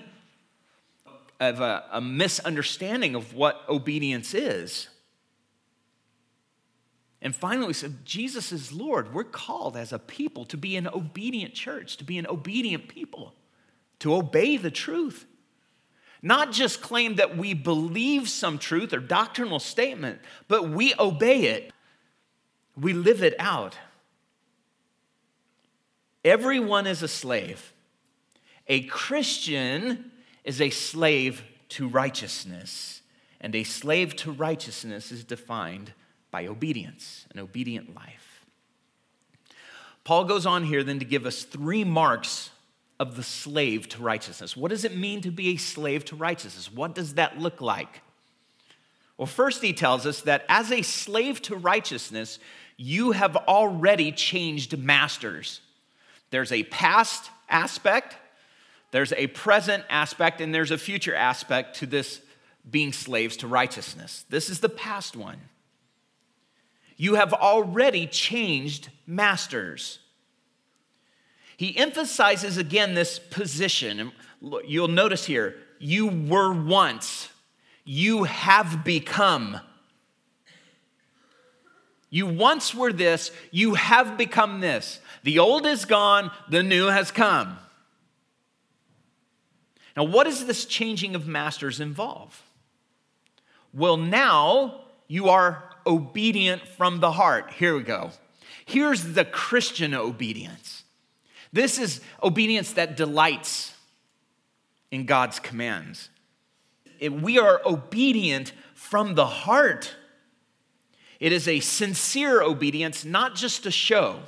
of 1.38 1.60
a, 1.60 1.84
a 1.92 2.00
misunderstanding 2.00 3.14
of 3.14 3.34
what 3.34 3.62
obedience 3.68 4.34
is. 4.34 4.88
And 7.22 7.36
finally, 7.36 7.68
we 7.68 7.72
said, 7.72 8.04
Jesus 8.04 8.50
is 8.50 8.72
Lord. 8.72 9.14
We're 9.14 9.22
called 9.22 9.76
as 9.76 9.92
a 9.92 9.98
people 10.00 10.44
to 10.46 10.56
be 10.56 10.74
an 10.74 10.88
obedient 10.88 11.54
church, 11.54 11.98
to 11.98 12.04
be 12.04 12.18
an 12.18 12.26
obedient 12.26 12.88
people, 12.88 13.32
to 14.00 14.16
obey 14.16 14.56
the 14.56 14.72
truth. 14.72 15.24
Not 16.24 16.52
just 16.52 16.80
claim 16.80 17.16
that 17.16 17.36
we 17.36 17.52
believe 17.52 18.30
some 18.30 18.56
truth 18.56 18.94
or 18.94 18.98
doctrinal 18.98 19.60
statement, 19.60 20.20
but 20.48 20.70
we 20.70 20.94
obey 20.98 21.48
it. 21.48 21.70
We 22.80 22.94
live 22.94 23.22
it 23.22 23.34
out. 23.38 23.76
Everyone 26.24 26.86
is 26.86 27.02
a 27.02 27.08
slave. 27.08 27.74
A 28.68 28.84
Christian 28.84 30.12
is 30.44 30.62
a 30.62 30.70
slave 30.70 31.44
to 31.68 31.88
righteousness, 31.88 33.02
and 33.38 33.54
a 33.54 33.62
slave 33.62 34.16
to 34.16 34.32
righteousness 34.32 35.12
is 35.12 35.24
defined 35.24 35.92
by 36.30 36.46
obedience, 36.46 37.26
an 37.34 37.38
obedient 37.38 37.94
life. 37.94 38.46
Paul 40.04 40.24
goes 40.24 40.46
on 40.46 40.64
here 40.64 40.82
then 40.82 41.00
to 41.00 41.04
give 41.04 41.26
us 41.26 41.42
three 41.42 41.84
marks 41.84 42.48
of 43.00 43.16
the 43.16 43.22
slave 43.22 43.88
to 43.90 44.02
righteousness. 44.02 44.56
What 44.56 44.70
does 44.70 44.84
it 44.84 44.96
mean 44.96 45.20
to 45.22 45.30
be 45.30 45.48
a 45.50 45.56
slave 45.56 46.04
to 46.06 46.16
righteousness? 46.16 46.72
What 46.72 46.94
does 46.94 47.14
that 47.14 47.38
look 47.38 47.60
like? 47.60 48.02
Well, 49.16 49.26
first, 49.26 49.62
he 49.62 49.72
tells 49.72 50.06
us 50.06 50.22
that 50.22 50.44
as 50.48 50.72
a 50.72 50.82
slave 50.82 51.40
to 51.42 51.56
righteousness, 51.56 52.38
you 52.76 53.12
have 53.12 53.36
already 53.36 54.10
changed 54.12 54.76
masters. 54.76 55.60
There's 56.30 56.52
a 56.52 56.64
past 56.64 57.30
aspect, 57.48 58.16
there's 58.90 59.12
a 59.12 59.28
present 59.28 59.84
aspect, 59.88 60.40
and 60.40 60.54
there's 60.54 60.70
a 60.70 60.78
future 60.78 61.14
aspect 61.14 61.76
to 61.76 61.86
this 61.86 62.20
being 62.68 62.92
slaves 62.92 63.36
to 63.38 63.46
righteousness. 63.46 64.24
This 64.30 64.48
is 64.48 64.60
the 64.60 64.68
past 64.68 65.16
one. 65.16 65.40
You 66.96 67.14
have 67.16 67.32
already 67.32 68.06
changed 68.06 68.88
masters. 69.06 69.98
He 71.56 71.76
emphasizes 71.76 72.56
again 72.56 72.94
this 72.94 73.18
position. 73.18 74.12
You'll 74.66 74.88
notice 74.88 75.24
here, 75.24 75.56
you 75.78 76.06
were 76.06 76.52
once. 76.52 77.28
You 77.84 78.24
have 78.24 78.84
become. 78.84 79.60
You 82.10 82.26
once 82.26 82.74
were 82.74 82.92
this, 82.92 83.32
you 83.50 83.74
have 83.74 84.16
become 84.16 84.60
this. 84.60 85.00
The 85.24 85.40
old 85.40 85.66
is 85.66 85.84
gone, 85.84 86.30
the 86.48 86.62
new 86.62 86.86
has 86.86 87.10
come. 87.10 87.58
Now, 89.96 90.04
what 90.04 90.24
does 90.24 90.46
this 90.46 90.64
changing 90.64 91.16
of 91.16 91.26
masters 91.26 91.80
involve? 91.80 92.42
Well, 93.72 93.96
now 93.96 94.82
you 95.08 95.28
are 95.28 95.70
obedient 95.86 96.66
from 96.66 97.00
the 97.00 97.12
heart. 97.12 97.50
Here 97.50 97.76
we 97.76 97.82
go. 97.82 98.12
Here's 98.64 99.14
the 99.14 99.24
Christian 99.24 99.92
obedience. 99.92 100.83
This 101.54 101.78
is 101.78 102.00
obedience 102.20 102.72
that 102.72 102.96
delights 102.96 103.74
in 104.90 105.06
God's 105.06 105.38
commands. 105.38 106.10
We 107.00 107.38
are 107.38 107.60
obedient 107.64 108.52
from 108.74 109.14
the 109.14 109.26
heart. 109.26 109.94
It 111.20 111.32
is 111.32 111.46
a 111.46 111.60
sincere 111.60 112.42
obedience, 112.42 113.04
not 113.04 113.36
just 113.36 113.66
a 113.66 113.70
show. 113.70 114.18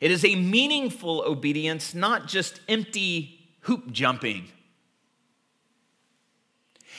It 0.00 0.10
is 0.10 0.24
a 0.24 0.36
meaningful 0.36 1.22
obedience, 1.26 1.94
not 1.94 2.28
just 2.28 2.60
empty 2.66 3.38
hoop 3.60 3.92
jumping. 3.92 4.48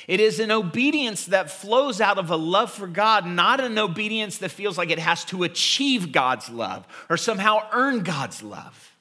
It 0.08 0.22
is 0.22 0.40
an 0.40 0.52
obedience 0.52 1.26
that 1.26 1.52
flows 1.52 2.00
out 2.00 2.18
of 2.18 2.32
a 2.32 2.38
love 2.38 2.72
for 2.72 2.88
God, 2.88 3.26
not 3.26 3.60
an 3.60 3.78
obedience 3.78 4.38
that 4.38 4.52
feels 4.52 4.78
like 4.78 4.90
it 4.90 5.00
has 5.00 5.26
to 5.26 5.44
achieve 5.44 6.14
God's 6.14 6.50
love 6.50 6.88
or 7.10 7.18
somehow 7.18 7.68
earn 7.74 8.04
God's 8.04 8.42
love. 8.42 8.94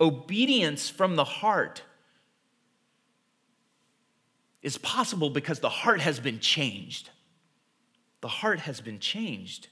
Obedience 0.00 0.88
from 0.88 1.16
the 1.16 1.24
heart 1.24 1.82
is 4.62 4.78
possible 4.78 5.28
because 5.28 5.60
the 5.60 5.68
heart 5.68 6.00
has 6.00 6.18
been 6.18 6.40
changed. 6.40 7.10
The 8.22 8.28
heart 8.28 8.60
has 8.60 8.80
been 8.80 8.98
changed. 8.98 9.68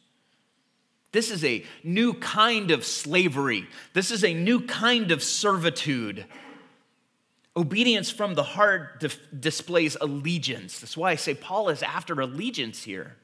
This 1.10 1.30
is 1.30 1.44
a 1.44 1.64
new 1.82 2.14
kind 2.14 2.70
of 2.70 2.84
slavery. 2.84 3.66
This 3.92 4.10
is 4.10 4.24
a 4.24 4.34
new 4.34 4.60
kind 4.60 5.10
of 5.10 5.22
servitude. 5.22 6.26
Obedience 7.56 8.10
from 8.10 8.34
the 8.34 8.42
heart 8.42 9.00
dif- 9.00 9.20
displays 9.38 9.96
allegiance. 10.00 10.80
That's 10.80 10.96
why 10.96 11.12
I 11.12 11.16
say 11.16 11.34
Paul 11.34 11.68
is 11.68 11.82
after 11.82 12.20
allegiance 12.20 12.82
here. 12.82 13.16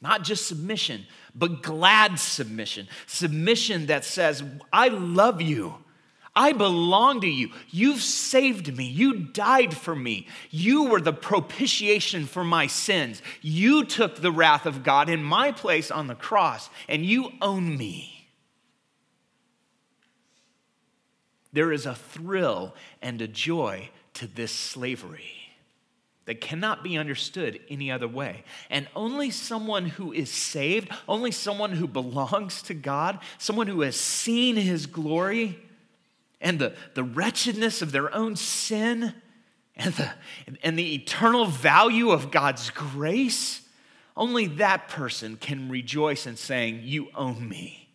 Not 0.00 0.24
just 0.24 0.46
submission, 0.46 1.06
but 1.34 1.62
glad 1.62 2.18
submission. 2.18 2.86
Submission 3.06 3.86
that 3.86 4.04
says, 4.04 4.42
I 4.72 4.88
love 4.88 5.40
you. 5.40 5.74
I 6.34 6.52
belong 6.52 7.22
to 7.22 7.28
you. 7.28 7.48
You've 7.70 8.02
saved 8.02 8.76
me. 8.76 8.84
You 8.84 9.14
died 9.14 9.74
for 9.74 9.96
me. 9.96 10.28
You 10.50 10.84
were 10.84 11.00
the 11.00 11.14
propitiation 11.14 12.26
for 12.26 12.44
my 12.44 12.66
sins. 12.66 13.22
You 13.40 13.84
took 13.86 14.16
the 14.16 14.30
wrath 14.30 14.66
of 14.66 14.84
God 14.84 15.08
in 15.08 15.22
my 15.24 15.50
place 15.50 15.90
on 15.90 16.08
the 16.08 16.14
cross, 16.14 16.68
and 16.90 17.06
you 17.06 17.32
own 17.40 17.78
me. 17.78 18.15
There 21.56 21.72
is 21.72 21.86
a 21.86 21.94
thrill 21.94 22.74
and 23.00 23.22
a 23.22 23.26
joy 23.26 23.88
to 24.12 24.26
this 24.26 24.52
slavery 24.52 25.54
that 26.26 26.38
cannot 26.38 26.84
be 26.84 26.98
understood 26.98 27.60
any 27.70 27.90
other 27.90 28.06
way. 28.06 28.44
And 28.68 28.86
only 28.94 29.30
someone 29.30 29.86
who 29.86 30.12
is 30.12 30.30
saved, 30.30 30.90
only 31.08 31.30
someone 31.30 31.72
who 31.72 31.88
belongs 31.88 32.60
to 32.64 32.74
God, 32.74 33.20
someone 33.38 33.68
who 33.68 33.80
has 33.80 33.96
seen 33.96 34.56
his 34.56 34.84
glory 34.84 35.58
and 36.42 36.58
the, 36.58 36.74
the 36.92 37.04
wretchedness 37.04 37.80
of 37.80 37.90
their 37.90 38.14
own 38.14 38.36
sin 38.36 39.14
and 39.76 39.94
the, 39.94 40.10
and 40.62 40.78
the 40.78 40.94
eternal 40.94 41.46
value 41.46 42.10
of 42.10 42.30
God's 42.30 42.68
grace, 42.68 43.62
only 44.14 44.46
that 44.46 44.88
person 44.88 45.38
can 45.38 45.70
rejoice 45.70 46.26
in 46.26 46.36
saying, 46.36 46.80
You 46.82 47.08
own 47.14 47.48
me. 47.48 47.88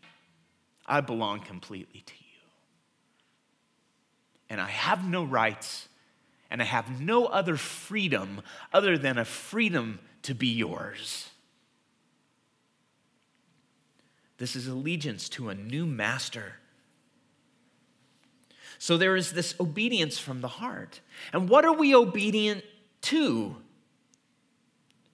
I 0.88 1.02
belong 1.02 1.41
completely 1.41 2.02
to 2.02 2.13
you 2.15 2.21
and 4.52 4.60
I 4.60 4.68
have 4.68 5.08
no 5.08 5.24
rights, 5.24 5.88
and 6.50 6.62
I 6.62 6.66
have 6.66 7.00
no 7.00 7.26
other 7.26 7.56
freedom 7.56 8.42
other 8.74 8.98
than 8.98 9.18
a 9.18 9.24
freedom 9.24 10.00
to 10.24 10.36
be 10.36 10.48
yours. 10.48 11.30
This 14.40 14.58
is 14.58 14.68
allegiance 14.68 15.30
to 15.30 15.48
a 15.48 15.56
new 15.56 15.86
master. 15.86 16.56
So 18.78 18.98
there 18.98 19.16
is 19.16 19.32
this 19.32 19.56
obedience 19.58 20.20
from 20.20 20.42
the 20.42 20.50
heart. 20.50 21.00
And 21.32 21.48
what 21.48 21.64
are 21.64 21.74
we 21.74 21.96
obedient 21.96 22.66
to? 23.04 23.56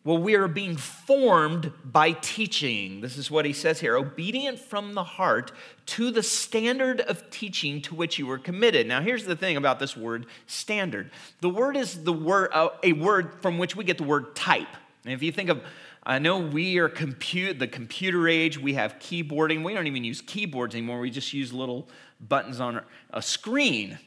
Well, 0.07 0.19
we 0.19 0.35
are 0.35 0.47
being 0.47 0.77
formed 0.77 1.73
by 1.83 2.13
teaching. 2.13 3.01
This 3.01 3.17
is 3.17 3.29
what 3.29 3.43
he 3.43 3.51
says 3.51 3.81
here 3.81 3.97
obedient 3.97 4.57
from 4.57 4.93
the 4.93 5.03
heart 5.03 5.51
to 5.87 6.11
the 6.11 6.23
standard 6.23 7.01
of 7.01 7.29
teaching 7.29 7.81
to 7.81 7.93
which 7.93 8.17
you 8.17 8.25
were 8.25 8.37
committed. 8.37 8.87
Now, 8.87 9.01
here's 9.01 9.25
the 9.25 9.35
thing 9.35 9.57
about 9.57 9.79
this 9.79 9.97
word 9.97 10.25
standard 10.45 11.11
the 11.41 11.49
word 11.49 11.75
is 11.75 12.05
the 12.05 12.13
word, 12.13 12.51
uh, 12.53 12.69
a 12.83 12.93
word 12.93 13.41
from 13.41 13.57
which 13.57 13.75
we 13.75 13.83
get 13.83 13.97
the 13.97 14.05
word 14.05 14.33
type. 14.33 14.69
And 15.03 15.13
if 15.13 15.21
you 15.21 15.33
think 15.33 15.49
of 15.49 15.61
I 16.03 16.19
know 16.19 16.37
we 16.37 16.77
are 16.77 16.87
compute 16.87 17.59
the 17.59 17.67
computer 17.67 18.29
age. 18.29 18.57
We 18.57 18.75
have 18.75 18.99
keyboarding. 18.99 19.61
We 19.61 19.73
don't 19.73 19.87
even 19.87 20.05
use 20.05 20.21
keyboards 20.21 20.73
anymore. 20.73 21.01
We 21.01 21.11
just 21.11 21.33
use 21.33 21.51
little 21.51 21.89
buttons 22.21 22.61
on 22.61 22.81
a 23.09 23.21
screen. 23.21 23.99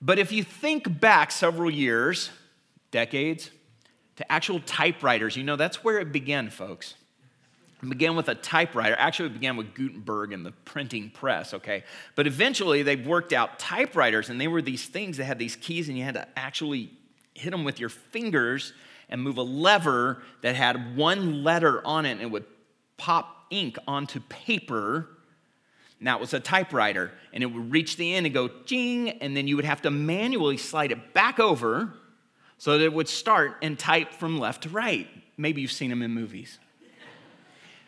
But 0.00 0.18
if 0.18 0.32
you 0.32 0.42
think 0.42 0.98
back 0.98 1.30
several 1.30 1.70
years, 1.70 2.30
decades, 2.90 3.52
to 4.16 4.32
actual 4.32 4.60
typewriters. 4.60 5.36
You 5.36 5.44
know, 5.44 5.56
that's 5.56 5.82
where 5.82 5.98
it 5.98 6.12
began, 6.12 6.50
folks. 6.50 6.94
It 7.82 7.88
began 7.88 8.14
with 8.14 8.28
a 8.28 8.34
typewriter. 8.34 8.94
Actually, 8.96 9.30
it 9.30 9.34
began 9.34 9.56
with 9.56 9.74
Gutenberg 9.74 10.32
and 10.32 10.46
the 10.46 10.52
printing 10.64 11.10
press, 11.10 11.52
okay? 11.52 11.82
But 12.14 12.26
eventually, 12.26 12.82
they 12.82 12.96
worked 12.96 13.32
out 13.32 13.58
typewriters, 13.58 14.30
and 14.30 14.40
they 14.40 14.46
were 14.46 14.62
these 14.62 14.86
things 14.86 15.16
that 15.16 15.24
had 15.24 15.38
these 15.38 15.56
keys, 15.56 15.88
and 15.88 15.98
you 15.98 16.04
had 16.04 16.14
to 16.14 16.28
actually 16.36 16.90
hit 17.34 17.50
them 17.50 17.64
with 17.64 17.80
your 17.80 17.88
fingers 17.88 18.72
and 19.08 19.20
move 19.20 19.36
a 19.36 19.42
lever 19.42 20.22
that 20.42 20.54
had 20.54 20.96
one 20.96 21.42
letter 21.42 21.84
on 21.84 22.06
it, 22.06 22.12
and 22.12 22.22
it 22.22 22.30
would 22.30 22.44
pop 22.98 23.46
ink 23.50 23.76
onto 23.88 24.20
paper. 24.28 25.08
And 25.98 26.06
that 26.06 26.20
was 26.20 26.34
a 26.34 26.40
typewriter. 26.40 27.12
And 27.32 27.42
it 27.42 27.46
would 27.46 27.72
reach 27.72 27.96
the 27.96 28.14
end 28.14 28.26
and 28.26 28.34
go 28.34 28.48
ching, 28.48 29.10
and 29.10 29.36
then 29.36 29.48
you 29.48 29.56
would 29.56 29.64
have 29.64 29.82
to 29.82 29.90
manually 29.90 30.56
slide 30.56 30.92
it 30.92 31.14
back 31.14 31.40
over 31.40 31.94
so 32.62 32.78
that 32.78 32.84
it 32.84 32.92
would 32.92 33.08
start 33.08 33.56
and 33.60 33.76
type 33.76 34.12
from 34.12 34.38
left 34.38 34.62
to 34.62 34.68
right. 34.68 35.08
Maybe 35.36 35.62
you've 35.62 35.72
seen 35.72 35.90
them 35.90 36.00
in 36.00 36.12
movies. 36.12 36.60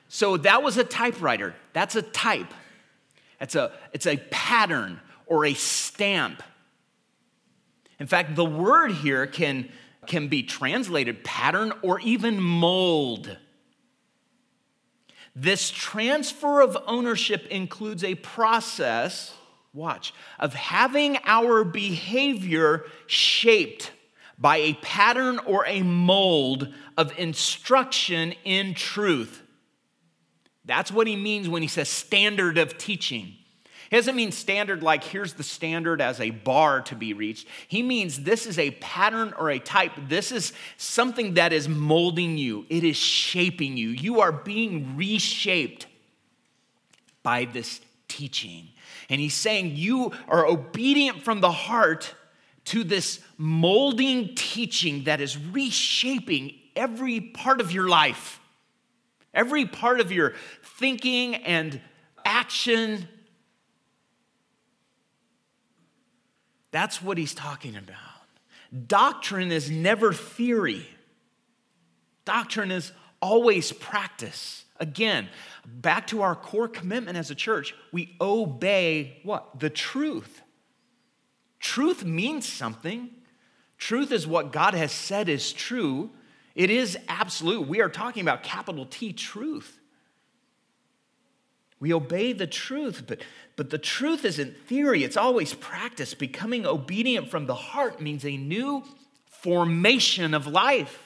So 0.09 0.37
that 0.39 0.65
was 0.65 0.77
a 0.77 0.83
typewriter. 0.83 1.55
That's 1.75 1.95
a 1.95 2.03
type. 2.03 2.53
It's 3.41 3.55
a, 3.55 3.71
it's 3.93 4.09
a 4.09 4.17
pattern 4.33 4.99
or 5.27 5.47
a 5.47 5.55
stamp. 5.55 6.43
In 8.01 8.09
fact, 8.09 8.35
the 8.35 8.45
word 8.45 8.91
here 8.91 9.29
can, 9.29 9.69
can 10.09 10.27
be 10.27 10.43
translated 10.43 11.23
pattern 11.23 11.73
or 11.83 12.01
even 12.01 12.43
mold. 12.43 13.37
This 15.37 15.71
transfer 15.71 16.61
of 16.61 16.77
ownership 16.89 17.47
includes 17.47 18.03
a 18.03 18.17
process, 18.17 19.33
watch, 19.73 20.13
of 20.41 20.53
having 20.55 21.19
our 21.27 21.63
behavior 21.63 22.87
shaped 23.07 23.93
by 24.39 24.57
a 24.57 24.75
pattern 24.75 25.39
or 25.41 25.67
a 25.67 25.83
mold 25.83 26.73
of 26.97 27.17
instruction 27.19 28.35
in 28.45 28.75
truth. 28.75 29.43
That's 30.65 30.91
what 30.91 31.07
he 31.07 31.17
means 31.17 31.49
when 31.49 31.63
he 31.63 31.69
says 31.69 31.89
standard 31.89 32.59
of 32.59 32.79
teaching. 32.79 33.35
He 33.91 33.97
doesn't 33.97 34.17
mean 34.17 34.33
standard 34.33 34.83
like 34.83 35.05
here's 35.05 35.35
the 35.35 35.43
standard 35.43 36.01
as 36.01 36.21
a 36.21 36.31
bar 36.31 36.81
to 36.83 36.97
be 36.97 37.13
reached. 37.13 37.47
He 37.69 37.83
means 37.83 38.23
this 38.23 38.47
is 38.47 38.59
a 38.59 38.73
pattern 38.73 39.35
or 39.39 39.51
a 39.51 39.59
type. 39.59 39.93
This 40.09 40.33
is 40.33 40.53
something 40.79 41.35
that 41.35 41.53
is 41.53 41.69
molding 41.69 42.39
you, 42.39 42.67
it 42.69 42.83
is 42.83 42.97
shaping 42.97 43.77
you. 43.77 43.91
You 43.91 44.21
are 44.21 44.33
being 44.33 44.97
reshaped 44.97 45.87
by 47.23 47.45
this 47.45 47.81
teaching. 48.09 48.69
And 49.09 49.21
he's 49.21 49.35
saying 49.35 49.77
you 49.77 50.13
are 50.29 50.47
obedient 50.47 51.23
from 51.23 51.41
the 51.41 51.53
heart 51.53 52.15
to 52.67 52.85
this 52.85 53.21
molding 53.37 54.35
teaching 54.35 55.05
that 55.05 55.21
is 55.21 55.39
reshaping 55.39 56.55
every 56.75 57.21
part 57.21 57.61
of 57.61 57.73
your 57.73 57.89
life, 57.89 58.41
every 59.33 59.67
part 59.67 60.01
of 60.01 60.11
your 60.11 60.35
thinking 60.63 61.35
and 61.37 61.81
action. 62.25 63.07
That's 66.71 67.03
what 67.03 67.19
he's 67.19 67.35
talking 67.35 67.77
about. 67.77 67.99
Doctrine 68.87 69.53
is 69.53 69.71
never 69.71 70.13
theory, 70.13 70.89
doctrine 72.25 72.71
is 72.71 72.93
always 73.21 73.73
practice. 73.73 74.65
Again, 74.81 75.29
back 75.65 76.09
to 76.09 76.23
our 76.23 76.35
core 76.35 76.67
commitment 76.67 77.17
as 77.17 77.31
a 77.31 77.35
church, 77.35 77.75
we 77.93 78.17
obey 78.21 79.21
what? 79.23 79.61
The 79.61 79.71
truth. 79.71 80.43
Truth 81.65 82.05
means 82.05 82.47
something. 82.47 83.09
Truth 83.79 84.13
is 84.13 84.27
what 84.27 84.53
God 84.53 84.75
has 84.75 84.93
said 84.93 85.31
is 85.31 85.51
true. 85.51 86.11
It 86.55 86.69
is 86.69 86.99
absolute. 87.09 87.67
We 87.67 87.81
are 87.81 87.89
talking 87.89 88.21
about 88.21 88.43
capital 88.43 88.85
T 88.85 89.15
truth. 89.15 89.81
We 91.81 91.95
obey 91.95 92.35
the 92.35 92.47
truth, 92.47 93.05
but, 93.07 93.23
but 93.57 93.71
the 93.71 93.79
truth 93.79 94.27
isn't 94.27 94.59
theory, 94.67 95.05
it's 95.05 95.17
always 95.17 95.55
practice. 95.55 96.13
Becoming 96.13 96.67
obedient 96.67 97.31
from 97.31 97.47
the 97.47 97.55
heart 97.55 97.99
means 97.99 98.27
a 98.27 98.37
new 98.37 98.85
formation 99.25 100.35
of 100.35 100.47
life. 100.47 101.04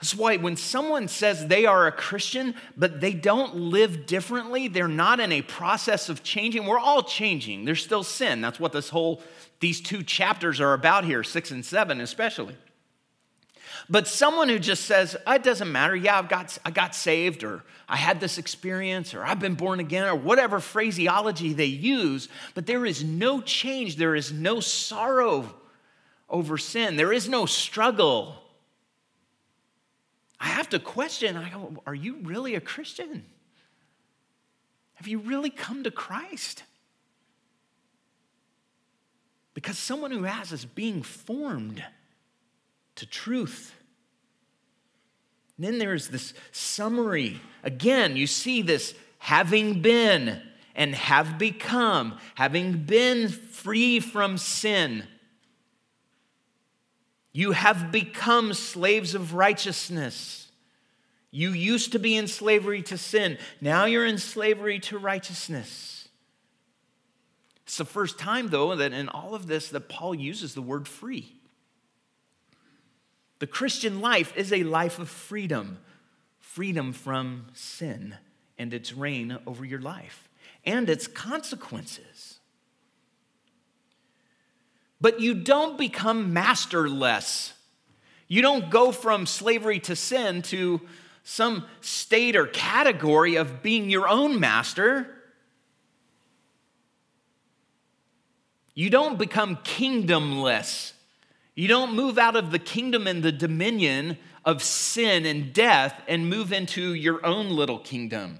That's 0.00 0.14
why 0.14 0.36
when 0.36 0.56
someone 0.56 1.08
says 1.08 1.46
they 1.46 1.66
are 1.66 1.88
a 1.88 1.92
Christian, 1.92 2.54
but 2.76 3.00
they 3.00 3.12
don't 3.12 3.56
live 3.56 4.06
differently, 4.06 4.68
they're 4.68 4.86
not 4.86 5.18
in 5.18 5.32
a 5.32 5.42
process 5.42 6.08
of 6.08 6.22
changing. 6.22 6.66
We're 6.66 6.78
all 6.78 7.02
changing. 7.02 7.64
There's 7.64 7.82
still 7.82 8.04
sin. 8.04 8.40
That's 8.40 8.60
what 8.60 8.72
this 8.72 8.90
whole, 8.90 9.20
these 9.58 9.80
two 9.80 10.04
chapters 10.04 10.60
are 10.60 10.72
about 10.72 11.04
here, 11.04 11.24
six 11.24 11.50
and 11.50 11.64
seven 11.64 12.00
especially. 12.00 12.54
But 13.90 14.06
someone 14.06 14.48
who 14.48 14.58
just 14.58 14.84
says, 14.84 15.16
oh, 15.26 15.34
it 15.34 15.42
doesn't 15.42 15.70
matter, 15.70 15.96
yeah, 15.96 16.18
I've 16.18 16.28
got, 16.28 16.56
I 16.64 16.70
got 16.70 16.94
saved, 16.94 17.42
or 17.42 17.64
I 17.88 17.96
had 17.96 18.20
this 18.20 18.38
experience, 18.38 19.14
or 19.14 19.24
I've 19.24 19.40
been 19.40 19.54
born 19.54 19.80
again, 19.80 20.04
or 20.04 20.14
whatever 20.14 20.60
phraseology 20.60 21.54
they 21.54 21.64
use, 21.64 22.28
but 22.54 22.66
there 22.66 22.84
is 22.84 23.02
no 23.02 23.40
change, 23.40 23.96
there 23.96 24.14
is 24.14 24.30
no 24.30 24.60
sorrow 24.60 25.54
over 26.28 26.58
sin, 26.58 26.96
there 26.96 27.12
is 27.12 27.28
no 27.28 27.46
struggle 27.46 28.36
I 30.40 30.48
have 30.48 30.68
to 30.70 30.78
question 30.78 31.36
I 31.36 31.50
go, 31.50 31.82
are 31.86 31.94
you 31.94 32.18
really 32.22 32.54
a 32.54 32.60
Christian? 32.60 33.24
Have 34.94 35.08
you 35.08 35.18
really 35.18 35.50
come 35.50 35.84
to 35.84 35.90
Christ? 35.90 36.64
Because 39.54 39.78
someone 39.78 40.10
who 40.10 40.24
has 40.24 40.52
is 40.52 40.64
being 40.64 41.02
formed 41.02 41.84
to 42.96 43.06
truth. 43.06 43.74
And 45.56 45.66
then 45.66 45.78
there's 45.78 46.08
this 46.08 46.34
summary. 46.52 47.40
Again, 47.64 48.16
you 48.16 48.26
see 48.26 48.62
this 48.62 48.94
having 49.18 49.82
been 49.82 50.40
and 50.76 50.94
have 50.94 51.38
become, 51.38 52.18
having 52.36 52.84
been 52.84 53.28
free 53.28 53.98
from 53.98 54.38
sin 54.38 55.04
you 57.32 57.52
have 57.52 57.92
become 57.92 58.54
slaves 58.54 59.14
of 59.14 59.34
righteousness. 59.34 60.50
You 61.30 61.50
used 61.50 61.92
to 61.92 61.98
be 61.98 62.16
in 62.16 62.26
slavery 62.26 62.82
to 62.82 62.98
sin. 62.98 63.38
Now 63.60 63.84
you're 63.84 64.06
in 64.06 64.18
slavery 64.18 64.78
to 64.80 64.98
righteousness. 64.98 66.08
It's 67.64 67.76
the 67.76 67.84
first 67.84 68.18
time, 68.18 68.48
though, 68.48 68.74
that 68.76 68.92
in 68.92 69.10
all 69.10 69.34
of 69.34 69.46
this 69.46 69.68
that 69.68 69.88
Paul 69.88 70.14
uses 70.14 70.54
the 70.54 70.62
word 70.62 70.88
free. 70.88 71.34
The 73.40 73.46
Christian 73.46 74.00
life 74.00 74.36
is 74.36 74.52
a 74.52 74.64
life 74.64 74.98
of 74.98 75.08
freedom, 75.08 75.78
freedom 76.38 76.92
from 76.92 77.46
sin 77.52 78.16
and 78.58 78.74
its 78.74 78.92
reign 78.92 79.38
over 79.46 79.64
your 79.64 79.80
life 79.80 80.28
and 80.64 80.88
its 80.88 81.06
consequences. 81.06 82.37
But 85.00 85.20
you 85.20 85.34
don't 85.34 85.78
become 85.78 86.32
masterless. 86.32 87.52
You 88.26 88.42
don't 88.42 88.70
go 88.70 88.92
from 88.92 89.26
slavery 89.26 89.80
to 89.80 89.96
sin 89.96 90.42
to 90.42 90.80
some 91.22 91.66
state 91.80 92.36
or 92.36 92.46
category 92.46 93.36
of 93.36 93.62
being 93.62 93.90
your 93.90 94.08
own 94.08 94.40
master. 94.40 95.14
You 98.74 98.90
don't 98.90 99.18
become 99.18 99.56
kingdomless. 99.56 100.92
You 101.54 101.68
don't 101.68 101.94
move 101.94 102.18
out 102.18 102.36
of 102.36 102.50
the 102.50 102.58
kingdom 102.58 103.06
and 103.06 103.22
the 103.22 103.32
dominion 103.32 104.16
of 104.44 104.62
sin 104.62 105.26
and 105.26 105.52
death 105.52 106.00
and 106.06 106.30
move 106.30 106.52
into 106.52 106.94
your 106.94 107.24
own 107.26 107.50
little 107.50 107.78
kingdom. 107.78 108.38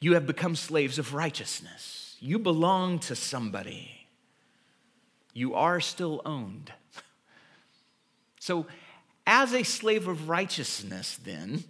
You 0.00 0.14
have 0.14 0.26
become 0.26 0.56
slaves 0.56 0.98
of 0.98 1.12
righteousness. 1.12 1.97
You 2.20 2.38
belong 2.38 2.98
to 3.00 3.14
somebody. 3.14 4.06
You 5.34 5.54
are 5.54 5.80
still 5.80 6.22
owned. 6.24 6.72
So, 8.40 8.66
as 9.26 9.52
a 9.52 9.64
slave 9.64 10.08
of 10.08 10.28
righteousness, 10.28 11.18
then, 11.22 11.64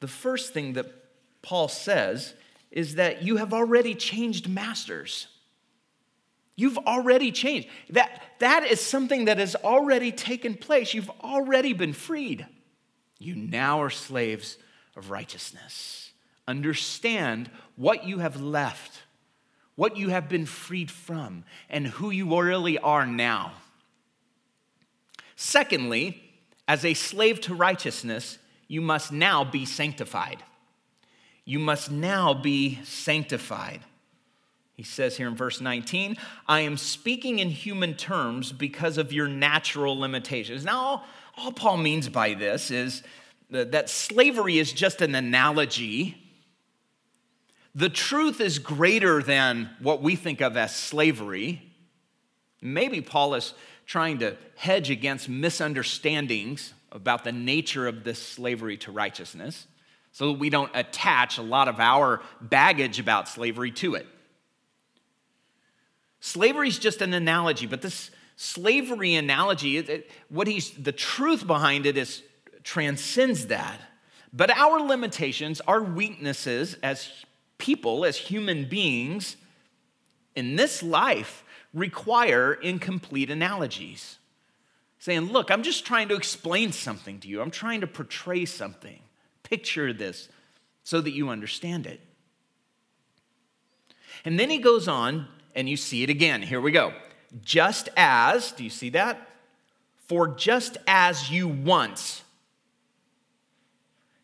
the 0.00 0.08
first 0.08 0.52
thing 0.52 0.72
that 0.72 0.86
Paul 1.42 1.68
says 1.68 2.34
is 2.72 2.96
that 2.96 3.22
you 3.22 3.36
have 3.36 3.54
already 3.54 3.94
changed 3.94 4.48
masters. 4.48 5.28
You've 6.56 6.78
already 6.78 7.30
changed. 7.30 7.68
That, 7.90 8.20
that 8.40 8.64
is 8.64 8.80
something 8.80 9.26
that 9.26 9.38
has 9.38 9.54
already 9.54 10.10
taken 10.10 10.54
place. 10.54 10.92
You've 10.92 11.10
already 11.20 11.72
been 11.72 11.92
freed. 11.92 12.46
You 13.18 13.36
now 13.36 13.82
are 13.82 13.90
slaves 13.90 14.56
of 14.96 15.10
righteousness. 15.10 16.10
Understand 16.48 17.50
what 17.76 18.04
you 18.04 18.18
have 18.18 18.40
left 18.40 19.02
what 19.76 19.96
you 19.96 20.08
have 20.08 20.28
been 20.28 20.46
freed 20.46 20.90
from, 20.90 21.44
and 21.70 21.86
who 21.86 22.10
you 22.10 22.40
really 22.40 22.78
are 22.78 23.06
now. 23.06 23.52
Secondly, 25.36 26.22
as 26.66 26.84
a 26.84 26.94
slave 26.94 27.40
to 27.42 27.54
righteousness, 27.54 28.38
you 28.68 28.80
must 28.80 29.12
now 29.12 29.44
be 29.44 29.64
sanctified. 29.64 30.42
You 31.44 31.58
must 31.58 31.90
now 31.90 32.34
be 32.34 32.80
sanctified. 32.84 33.80
He 34.74 34.82
says 34.82 35.16
here 35.16 35.28
in 35.28 35.36
verse 35.36 35.60
19, 35.60 36.16
I 36.48 36.60
am 36.60 36.76
speaking 36.76 37.38
in 37.38 37.48
human 37.48 37.94
terms 37.94 38.52
because 38.52 38.98
of 38.98 39.12
your 39.12 39.28
natural 39.28 39.98
limitations. 39.98 40.64
Now, 40.64 40.78
all, 40.78 41.04
all 41.38 41.52
Paul 41.52 41.76
means 41.78 42.08
by 42.08 42.34
this 42.34 42.70
is 42.70 43.02
that 43.50 43.88
slavery 43.88 44.58
is 44.58 44.72
just 44.72 45.00
an 45.00 45.14
analogy 45.14 46.25
the 47.76 47.90
truth 47.90 48.40
is 48.40 48.58
greater 48.58 49.22
than 49.22 49.68
what 49.80 50.00
we 50.00 50.16
think 50.16 50.40
of 50.40 50.56
as 50.56 50.74
slavery. 50.74 51.62
Maybe 52.62 53.02
Paul 53.02 53.34
is 53.34 53.52
trying 53.84 54.20
to 54.20 54.34
hedge 54.56 54.90
against 54.90 55.28
misunderstandings 55.28 56.72
about 56.90 57.22
the 57.22 57.32
nature 57.32 57.86
of 57.86 58.02
this 58.02 58.20
slavery 58.20 58.78
to 58.78 58.90
righteousness 58.90 59.66
so 60.10 60.32
that 60.32 60.38
we 60.38 60.48
don't 60.48 60.70
attach 60.74 61.36
a 61.36 61.42
lot 61.42 61.68
of 61.68 61.78
our 61.78 62.22
baggage 62.40 62.98
about 62.98 63.28
slavery 63.28 63.70
to 63.72 63.94
it. 63.94 64.06
Slavery 66.20 66.68
is 66.68 66.78
just 66.78 67.02
an 67.02 67.12
analogy, 67.12 67.66
but 67.66 67.82
this 67.82 68.10
slavery 68.36 69.14
analogy, 69.14 69.76
it, 69.76 69.90
it, 69.90 70.10
what 70.30 70.46
he's 70.46 70.70
the 70.70 70.92
truth 70.92 71.46
behind 71.46 71.84
it 71.84 71.98
is 71.98 72.22
transcends 72.64 73.48
that. 73.48 73.78
But 74.32 74.50
our 74.50 74.80
limitations, 74.80 75.60
our 75.60 75.82
weaknesses 75.82 76.78
as 76.82 77.25
people, 77.58 78.04
as 78.04 78.16
human 78.16 78.68
beings, 78.68 79.36
in 80.34 80.56
this 80.56 80.82
life 80.82 81.44
require 81.72 82.54
incomplete 82.54 83.30
analogies. 83.30 84.18
Saying, 84.98 85.32
look, 85.32 85.50
I'm 85.50 85.62
just 85.62 85.84
trying 85.84 86.08
to 86.08 86.16
explain 86.16 86.72
something 86.72 87.20
to 87.20 87.28
you. 87.28 87.40
I'm 87.40 87.50
trying 87.50 87.80
to 87.82 87.86
portray 87.86 88.44
something. 88.44 89.00
Picture 89.42 89.92
this 89.92 90.28
so 90.84 91.00
that 91.00 91.12
you 91.12 91.28
understand 91.28 91.86
it. 91.86 92.00
And 94.24 94.40
then 94.40 94.50
he 94.50 94.58
goes 94.58 94.88
on, 94.88 95.28
and 95.54 95.68
you 95.68 95.76
see 95.76 96.02
it 96.02 96.10
again. 96.10 96.42
Here 96.42 96.60
we 96.60 96.72
go. 96.72 96.92
Just 97.42 97.88
as, 97.96 98.52
do 98.52 98.64
you 98.64 98.70
see 98.70 98.90
that? 98.90 99.28
For 100.06 100.28
just 100.28 100.76
as 100.86 101.30
you 101.30 101.48
once, 101.48 102.22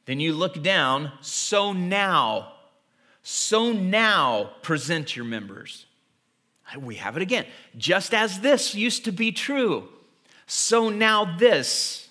then 0.06 0.20
you 0.20 0.32
look 0.32 0.62
down, 0.62 1.12
so 1.20 1.72
now 1.72 2.52
so 3.22 3.72
now 3.72 4.50
present 4.62 5.14
your 5.14 5.24
members. 5.24 5.86
We 6.78 6.96
have 6.96 7.16
it 7.16 7.22
again. 7.22 7.46
Just 7.76 8.14
as 8.14 8.40
this 8.40 8.74
used 8.74 9.04
to 9.04 9.12
be 9.12 9.30
true, 9.30 9.88
so 10.46 10.88
now 10.88 11.36
this. 11.36 12.08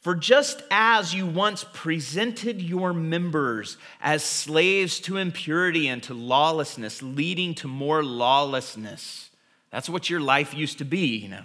For 0.00 0.14
just 0.14 0.62
as 0.70 1.14
you 1.14 1.26
once 1.26 1.64
presented 1.72 2.62
your 2.62 2.92
members 2.92 3.76
as 4.00 4.22
slaves 4.22 5.00
to 5.00 5.16
impurity 5.16 5.88
and 5.88 6.02
to 6.04 6.14
lawlessness, 6.14 7.02
leading 7.02 7.54
to 7.56 7.68
more 7.68 8.04
lawlessness, 8.04 9.30
that's 9.70 9.88
what 9.88 10.08
your 10.08 10.20
life 10.20 10.54
used 10.54 10.78
to 10.78 10.84
be, 10.84 11.16
you 11.16 11.28
know. 11.28 11.44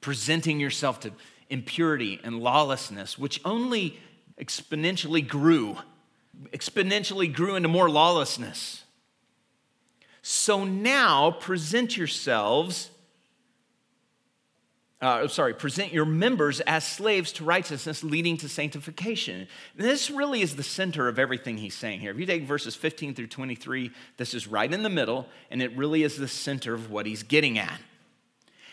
Presenting 0.00 0.60
yourself 0.60 1.00
to 1.00 1.12
impurity 1.50 2.20
and 2.22 2.40
lawlessness, 2.40 3.18
which 3.18 3.40
only 3.44 3.98
exponentially 4.40 5.26
grew 5.26 5.76
exponentially 6.52 7.32
grew 7.32 7.56
into 7.56 7.68
more 7.68 7.90
lawlessness. 7.90 8.84
So 10.22 10.64
now 10.64 11.30
present 11.30 11.96
yourselves 11.96 12.90
uh, 15.00 15.26
sorry, 15.28 15.54
present 15.54 15.92
your 15.92 16.04
members 16.04 16.60
as 16.60 16.84
slaves 16.84 17.32
to 17.32 17.44
righteousness, 17.44 18.04
leading 18.04 18.36
to 18.36 18.48
sanctification. 18.48 19.48
And 19.76 19.86
this 19.86 20.10
really 20.10 20.42
is 20.42 20.56
the 20.56 20.62
center 20.62 21.08
of 21.08 21.18
everything 21.18 21.56
he's 21.56 21.74
saying 21.74 22.00
here. 22.00 22.10
If 22.10 22.18
you 22.18 22.26
take 22.26 22.42
verses 22.42 22.76
15 22.76 23.14
through 23.14 23.28
23, 23.28 23.90
this 24.18 24.34
is 24.34 24.46
right 24.46 24.70
in 24.70 24.82
the 24.82 24.90
middle, 24.90 25.26
and 25.50 25.62
it 25.62 25.74
really 25.74 26.02
is 26.02 26.18
the 26.18 26.28
center 26.28 26.74
of 26.74 26.90
what 26.90 27.06
he's 27.06 27.22
getting 27.22 27.58
at. 27.58 27.80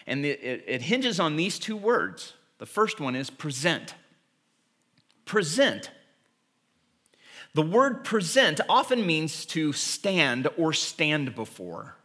And 0.05 0.25
it, 0.25 0.43
it, 0.43 0.63
it 0.67 0.81
hinges 0.81 1.19
on 1.19 1.37
these 1.37 1.59
two 1.59 1.77
words. 1.77 2.33
The 2.57 2.65
first 2.65 2.99
one 2.99 3.15
is 3.15 3.29
present. 3.29 3.95
Present. 5.23 5.91
The 7.57 7.63
word 7.63 8.03
present 8.03 8.61
often 8.69 9.03
means 9.07 9.43
to 9.47 9.73
stand 9.73 10.47
or 10.57 10.73
stand 10.73 11.33
before. 11.33 11.95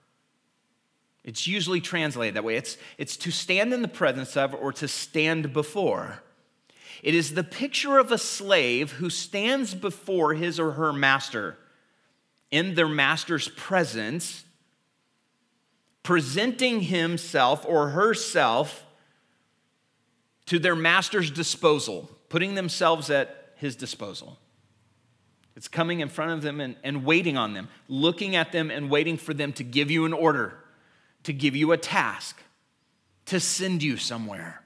It's 1.24 1.46
usually 1.46 1.82
translated 1.82 2.36
that 2.36 2.42
way. 2.44 2.56
It's, 2.56 2.78
it's 2.96 3.18
to 3.18 3.30
stand 3.30 3.74
in 3.74 3.82
the 3.82 3.86
presence 3.86 4.34
of 4.34 4.54
or 4.54 4.72
to 4.72 4.88
stand 4.88 5.52
before. 5.52 6.22
It 7.02 7.14
is 7.14 7.34
the 7.34 7.44
picture 7.44 7.98
of 7.98 8.10
a 8.10 8.16
slave 8.16 8.92
who 8.92 9.10
stands 9.10 9.74
before 9.74 10.32
his 10.32 10.58
or 10.58 10.70
her 10.70 10.90
master 10.90 11.58
in 12.50 12.74
their 12.74 12.88
master's 12.88 13.48
presence, 13.48 14.44
presenting 16.02 16.80
himself 16.80 17.66
or 17.68 17.90
herself 17.90 18.86
to 20.46 20.58
their 20.58 20.74
master's 20.74 21.30
disposal, 21.30 22.08
putting 22.30 22.54
themselves 22.54 23.10
at 23.10 23.52
his 23.56 23.76
disposal. 23.76 24.38
It's 25.54 25.68
coming 25.68 26.00
in 26.00 26.08
front 26.08 26.32
of 26.32 26.42
them 26.42 26.60
and, 26.60 26.76
and 26.82 27.04
waiting 27.04 27.36
on 27.36 27.54
them, 27.54 27.68
looking 27.88 28.36
at 28.36 28.52
them 28.52 28.70
and 28.70 28.90
waiting 28.90 29.16
for 29.16 29.34
them 29.34 29.52
to 29.54 29.64
give 29.64 29.90
you 29.90 30.04
an 30.04 30.12
order 30.12 30.62
to 31.24 31.32
give 31.32 31.54
you 31.54 31.72
a 31.72 31.76
task, 31.76 32.42
to 33.26 33.38
send 33.38 33.82
you 33.82 33.96
somewhere. 33.96 34.62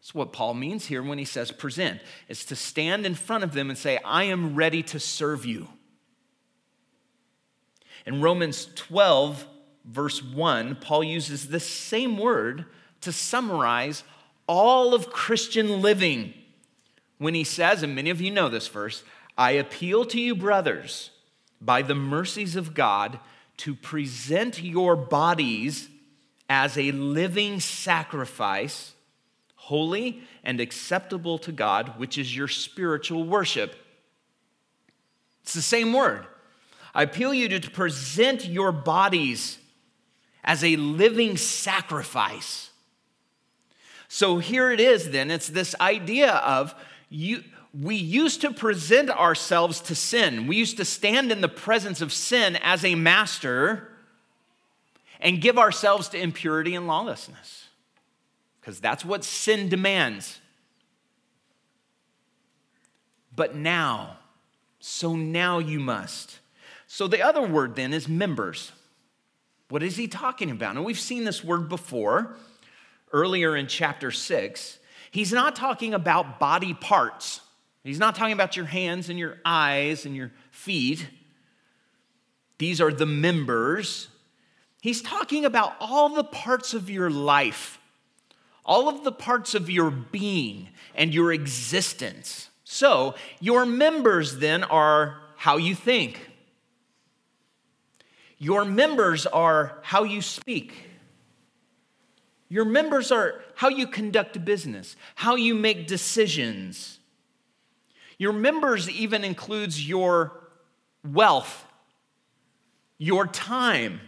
That's 0.00 0.14
what 0.14 0.32
Paul 0.32 0.54
means 0.54 0.86
here 0.86 1.02
when 1.02 1.18
he 1.18 1.24
says 1.24 1.50
present. 1.50 2.00
It's 2.28 2.44
to 2.46 2.56
stand 2.56 3.06
in 3.06 3.14
front 3.14 3.44
of 3.44 3.52
them 3.52 3.70
and 3.70 3.78
say, 3.78 3.98
I 4.04 4.24
am 4.24 4.54
ready 4.54 4.82
to 4.84 5.00
serve 5.00 5.44
you. 5.44 5.68
In 8.06 8.20
Romans 8.20 8.68
12, 8.74 9.46
verse 9.86 10.22
1, 10.22 10.76
Paul 10.76 11.04
uses 11.04 11.48
the 11.48 11.60
same 11.60 12.18
word 12.18 12.66
to 13.00 13.12
summarize 13.12 14.04
all 14.46 14.94
of 14.94 15.10
Christian 15.10 15.80
living 15.80 16.34
when 17.16 17.34
he 17.34 17.44
says, 17.44 17.82
and 17.82 17.94
many 17.94 18.10
of 18.10 18.20
you 18.20 18.30
know 18.30 18.50
this 18.50 18.68
verse, 18.68 19.02
I 19.36 19.52
appeal 19.52 20.04
to 20.06 20.20
you, 20.20 20.34
brothers, 20.34 21.10
by 21.60 21.82
the 21.82 21.94
mercies 21.94 22.56
of 22.56 22.74
God 22.74 23.18
to 23.58 23.74
present 23.74 24.62
your 24.62 24.96
bodies 24.96 25.88
as 26.48 26.76
a 26.76 26.92
living 26.92 27.60
sacrifice, 27.60 28.92
holy 29.56 30.22
and 30.42 30.60
acceptable 30.60 31.38
to 31.38 31.52
God, 31.52 31.98
which 31.98 32.18
is 32.18 32.36
your 32.36 32.48
spiritual 32.48 33.24
worship. 33.24 33.74
It's 35.42 35.54
the 35.54 35.62
same 35.62 35.92
word. 35.92 36.26
I 36.94 37.02
appeal 37.02 37.34
you 37.34 37.48
to 37.48 37.70
present 37.70 38.46
your 38.46 38.72
bodies 38.72 39.58
as 40.44 40.62
a 40.62 40.76
living 40.76 41.36
sacrifice. 41.36 42.70
So 44.08 44.38
here 44.38 44.70
it 44.70 44.80
is 44.80 45.10
then. 45.10 45.30
It's 45.30 45.48
this 45.48 45.74
idea 45.80 46.32
of 46.32 46.74
you 47.08 47.42
we 47.78 47.96
used 47.96 48.40
to 48.42 48.52
present 48.52 49.10
ourselves 49.10 49.80
to 49.80 49.94
sin. 49.94 50.46
We 50.46 50.56
used 50.56 50.76
to 50.76 50.84
stand 50.84 51.32
in 51.32 51.40
the 51.40 51.48
presence 51.48 52.00
of 52.00 52.12
sin 52.12 52.56
as 52.62 52.84
a 52.84 52.94
master 52.94 53.90
and 55.20 55.40
give 55.40 55.58
ourselves 55.58 56.08
to 56.10 56.18
impurity 56.18 56.74
and 56.74 56.86
lawlessness 56.86 57.68
because 58.60 58.78
that's 58.78 59.04
what 59.04 59.24
sin 59.24 59.68
demands. 59.68 60.40
But 63.34 63.56
now, 63.56 64.18
so 64.78 65.16
now 65.16 65.58
you 65.58 65.80
must. 65.80 66.38
So 66.86 67.08
the 67.08 67.22
other 67.22 67.42
word 67.42 67.74
then 67.74 67.92
is 67.92 68.08
members. 68.08 68.70
What 69.68 69.82
is 69.82 69.96
he 69.96 70.06
talking 70.06 70.50
about? 70.50 70.76
And 70.76 70.84
we've 70.84 70.98
seen 70.98 71.24
this 71.24 71.42
word 71.42 71.68
before 71.68 72.36
earlier 73.12 73.56
in 73.56 73.66
chapter 73.66 74.12
six. 74.12 74.78
He's 75.10 75.32
not 75.32 75.56
talking 75.56 75.94
about 75.94 76.38
body 76.38 76.74
parts. 76.74 77.40
He's 77.84 77.98
not 77.98 78.16
talking 78.16 78.32
about 78.32 78.56
your 78.56 78.64
hands 78.64 79.10
and 79.10 79.18
your 79.18 79.36
eyes 79.44 80.06
and 80.06 80.16
your 80.16 80.32
feet. 80.50 81.06
These 82.56 82.80
are 82.80 82.90
the 82.90 83.06
members. 83.06 84.08
He's 84.80 85.02
talking 85.02 85.44
about 85.44 85.76
all 85.80 86.08
the 86.08 86.24
parts 86.24 86.72
of 86.72 86.88
your 86.88 87.10
life, 87.10 87.78
all 88.64 88.88
of 88.88 89.04
the 89.04 89.12
parts 89.12 89.54
of 89.54 89.68
your 89.68 89.90
being 89.90 90.70
and 90.94 91.12
your 91.12 91.30
existence. 91.30 92.48
So, 92.64 93.14
your 93.38 93.66
members 93.66 94.38
then 94.38 94.64
are 94.64 95.20
how 95.36 95.58
you 95.58 95.74
think. 95.74 96.30
Your 98.38 98.64
members 98.64 99.26
are 99.26 99.78
how 99.82 100.04
you 100.04 100.22
speak. 100.22 100.88
Your 102.48 102.64
members 102.64 103.12
are 103.12 103.42
how 103.56 103.68
you 103.68 103.86
conduct 103.86 104.42
business, 104.42 104.96
how 105.16 105.34
you 105.34 105.54
make 105.54 105.86
decisions 105.86 106.98
your 108.18 108.32
members 108.32 108.88
even 108.88 109.24
includes 109.24 109.86
your 109.86 110.32
wealth, 111.04 111.64
your 112.98 113.26
time, 113.26 114.00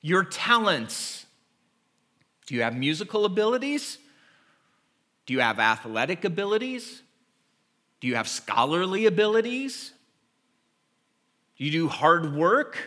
your 0.00 0.24
talents. 0.24 1.26
Do 2.46 2.54
you 2.54 2.62
have 2.62 2.76
musical 2.76 3.24
abilities? 3.24 3.98
Do 5.26 5.34
you 5.34 5.40
have 5.40 5.58
athletic 5.58 6.24
abilities? 6.24 7.02
Do 8.00 8.06
you 8.06 8.14
have 8.14 8.28
scholarly 8.28 9.06
abilities? 9.06 9.92
Do 11.56 11.64
you 11.64 11.70
do 11.72 11.88
hard 11.88 12.34
work? 12.34 12.78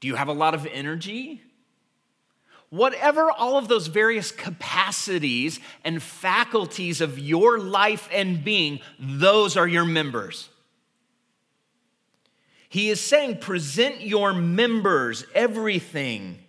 Do 0.00 0.08
you 0.08 0.14
have 0.14 0.28
a 0.28 0.32
lot 0.32 0.54
of 0.54 0.66
energy? 0.66 1.42
Whatever 2.74 3.30
all 3.30 3.56
of 3.56 3.68
those 3.68 3.86
various 3.86 4.32
capacities 4.32 5.60
and 5.84 6.02
faculties 6.02 7.00
of 7.00 7.18
your 7.18 7.58
life 7.58 8.08
and 8.12 8.42
being, 8.42 8.80
those 8.98 9.56
are 9.56 9.68
your 9.68 9.84
members. 9.84 10.48
He 12.68 12.90
is 12.90 13.00
saying, 13.00 13.38
present 13.38 14.00
your 14.00 14.32
members, 14.32 15.24
everything. 15.34 16.40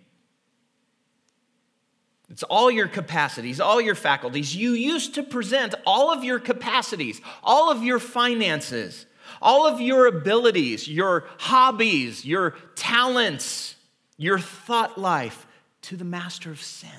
It's 2.28 2.42
all 2.42 2.72
your 2.72 2.88
capacities, 2.88 3.60
all 3.60 3.80
your 3.80 3.94
faculties. 3.94 4.56
You 4.56 4.72
used 4.72 5.14
to 5.14 5.22
present 5.22 5.76
all 5.86 6.12
of 6.12 6.24
your 6.24 6.40
capacities, 6.40 7.20
all 7.44 7.70
of 7.70 7.84
your 7.84 8.00
finances, 8.00 9.06
all 9.40 9.68
of 9.68 9.80
your 9.80 10.08
abilities, 10.08 10.88
your 10.88 11.28
hobbies, 11.38 12.24
your 12.24 12.56
talents, 12.74 13.76
your 14.18 14.40
thought 14.40 14.98
life 14.98 15.45
to 15.86 15.96
the 15.96 16.04
master 16.04 16.50
of 16.50 16.60
sin. 16.60 16.90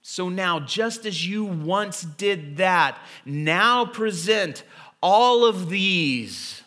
So 0.00 0.30
now, 0.30 0.58
just 0.58 1.04
as 1.04 1.26
you 1.26 1.44
once 1.44 2.02
did 2.02 2.56
that, 2.56 2.98
now 3.26 3.84
present 3.84 4.64
all 5.02 5.44
of 5.44 5.68
these 5.68 6.62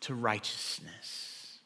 to 0.00 0.14
righteousness. 0.14 1.58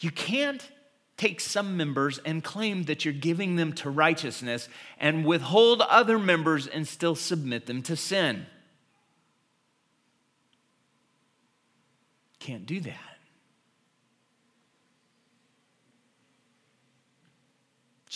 You 0.00 0.10
can't 0.10 0.70
take 1.16 1.40
some 1.40 1.78
members 1.78 2.18
and 2.26 2.44
claim 2.44 2.84
that 2.84 3.06
you're 3.06 3.14
giving 3.14 3.56
them 3.56 3.72
to 3.72 3.90
righteousness 3.90 4.68
and 5.00 5.24
withhold 5.24 5.80
other 5.80 6.18
members 6.18 6.66
and 6.66 6.86
still 6.86 7.14
submit 7.14 7.64
them 7.64 7.82
to 7.82 7.96
sin. 7.96 8.46
Can't 12.38 12.66
do 12.66 12.80
that. 12.80 13.07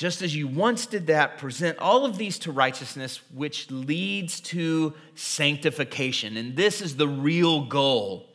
Just 0.02 0.20
as 0.20 0.34
you 0.34 0.48
once 0.48 0.86
did 0.86 1.06
that, 1.06 1.38
present 1.38 1.78
all 1.78 2.04
of 2.04 2.18
these 2.18 2.36
to 2.40 2.50
righteousness, 2.50 3.20
which 3.32 3.70
leads 3.70 4.40
to 4.40 4.94
sanctification. 5.14 6.36
And 6.36 6.56
this 6.56 6.80
is 6.80 6.96
the 6.96 7.06
real 7.06 7.66
goal. 7.66 8.28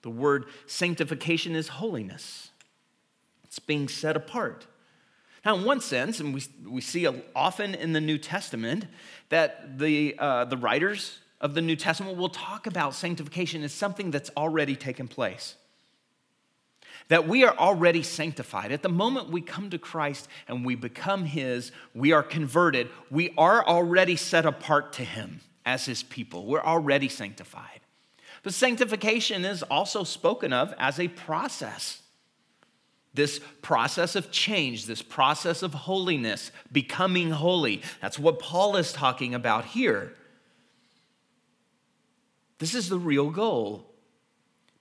The 0.00 0.08
word 0.08 0.46
sanctification 0.64 1.54
is 1.54 1.68
holiness, 1.68 2.52
it's 3.44 3.58
being 3.58 3.86
set 3.86 4.16
apart. 4.16 4.66
Now, 5.44 5.56
in 5.56 5.64
one 5.66 5.82
sense, 5.82 6.20
and 6.20 6.32
we, 6.32 6.42
we 6.66 6.80
see 6.80 7.06
often 7.36 7.74
in 7.74 7.92
the 7.92 8.00
New 8.00 8.16
Testament, 8.16 8.86
that 9.28 9.78
the, 9.78 10.14
uh, 10.18 10.46
the 10.46 10.56
writers 10.56 11.18
of 11.38 11.52
the 11.52 11.60
New 11.60 11.76
Testament 11.76 12.16
will 12.16 12.30
talk 12.30 12.66
about 12.66 12.94
sanctification 12.94 13.62
as 13.62 13.74
something 13.74 14.10
that's 14.10 14.30
already 14.38 14.74
taken 14.76 15.06
place 15.06 15.56
that 17.12 17.28
we 17.28 17.44
are 17.44 17.54
already 17.58 18.02
sanctified. 18.02 18.72
At 18.72 18.82
the 18.82 18.88
moment 18.88 19.28
we 19.28 19.42
come 19.42 19.68
to 19.68 19.78
Christ 19.78 20.28
and 20.48 20.64
we 20.64 20.76
become 20.76 21.26
His, 21.26 21.70
we 21.94 22.12
are 22.12 22.22
converted, 22.22 22.88
we 23.10 23.34
are 23.36 23.62
already 23.66 24.16
set 24.16 24.46
apart 24.46 24.94
to 24.94 25.04
Him 25.04 25.42
as 25.66 25.84
His 25.84 26.02
people. 26.02 26.46
We're 26.46 26.62
already 26.62 27.10
sanctified. 27.10 27.80
But 28.42 28.54
sanctification 28.54 29.44
is 29.44 29.62
also 29.62 30.04
spoken 30.04 30.54
of 30.54 30.72
as 30.78 30.98
a 30.98 31.08
process. 31.08 32.00
This 33.12 33.42
process 33.60 34.16
of 34.16 34.30
change, 34.30 34.86
this 34.86 35.02
process 35.02 35.62
of 35.62 35.74
holiness, 35.74 36.50
becoming 36.72 37.32
holy. 37.32 37.82
That's 38.00 38.18
what 38.18 38.38
Paul 38.38 38.74
is 38.76 38.90
talking 38.90 39.34
about 39.34 39.66
here. 39.66 40.14
This 42.58 42.74
is 42.74 42.88
the 42.88 42.98
real 42.98 43.28
goal. 43.28 43.84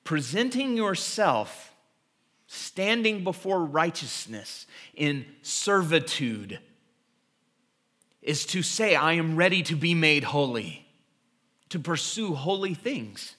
Presenting 0.05 0.77
yourself, 0.77 1.70
standing 2.53 3.23
before 3.23 3.63
righteousness 3.63 4.67
in 4.93 5.25
servitude, 5.41 6.59
is 8.21 8.45
to 8.45 8.61
say, 8.61 8.93
I 8.93 9.13
am 9.13 9.37
ready 9.37 9.63
to 9.63 9.75
be 9.75 9.95
made 9.95 10.25
holy, 10.25 10.85
to 11.69 11.79
pursue 11.79 12.33
holy 12.33 12.73
things. 12.73 13.35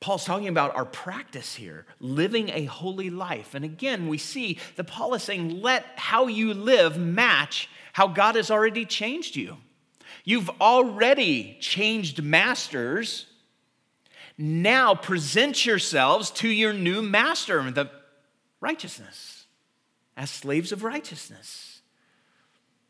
Paul's 0.00 0.24
talking 0.24 0.48
about 0.48 0.74
our 0.74 0.86
practice 0.86 1.54
here, 1.54 1.84
living 2.00 2.48
a 2.48 2.64
holy 2.64 3.10
life. 3.10 3.54
And 3.54 3.66
again, 3.66 4.08
we 4.08 4.16
see 4.16 4.58
that 4.76 4.84
Paul 4.84 5.12
is 5.12 5.22
saying, 5.22 5.60
let 5.60 5.84
how 5.96 6.26
you 6.26 6.54
live 6.54 6.98
match 6.98 7.68
how 7.92 8.08
God 8.08 8.34
has 8.36 8.50
already 8.50 8.86
changed 8.86 9.36
you. 9.36 9.58
You've 10.24 10.50
already 10.58 11.58
changed 11.60 12.22
masters. 12.22 13.26
Now 14.36 14.94
present 14.94 15.64
yourselves 15.64 16.30
to 16.32 16.48
your 16.48 16.72
new 16.72 17.02
master, 17.02 17.70
the 17.70 17.90
righteousness, 18.60 19.46
as 20.16 20.30
slaves 20.30 20.72
of 20.72 20.82
righteousness. 20.82 21.80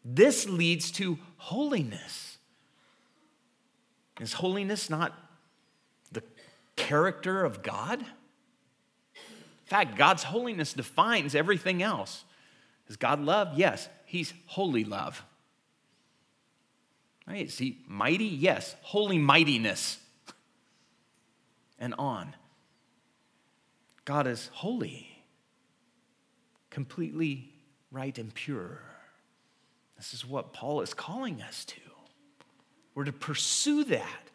This 0.05 0.49
leads 0.49 0.91
to 0.93 1.19
holiness. 1.37 2.39
Is 4.21 4.35
holiness 4.35 4.89
not 4.89 5.13
the 6.13 6.23
character 6.77 7.45
of 7.45 7.63
God? 7.63 8.01
In 8.01 9.67
fact, 9.67 9.97
God's 9.97 10.23
holiness 10.23 10.73
defines 10.73 11.35
everything 11.35 11.83
else. 11.83 12.25
Is 12.89 12.97
God 12.97 13.21
love? 13.21 13.57
Yes, 13.57 13.89
He's 14.05 14.33
holy 14.47 14.85
love. 14.85 15.25
Right? 17.27 17.47
Is 17.47 17.59
He 17.59 17.79
mighty? 17.87 18.27
Yes, 18.27 18.77
holy 18.83 19.19
mightiness. 19.19 19.99
And 21.85 21.93
on. 21.99 22.35
God 24.07 24.27
is 24.27 24.49
holy, 24.55 25.23
completely 26.71 27.53
right 27.91 28.17
and 28.17 28.33
pure. 28.33 28.81
This 29.99 30.15
is 30.15 30.25
what 30.25 30.55
Paul 30.55 30.81
is 30.81 30.95
calling 30.95 31.43
us 31.43 31.63
to. 31.67 31.81
We're 32.95 33.05
to 33.05 33.13
pursue 33.13 33.85
that. 33.85 34.31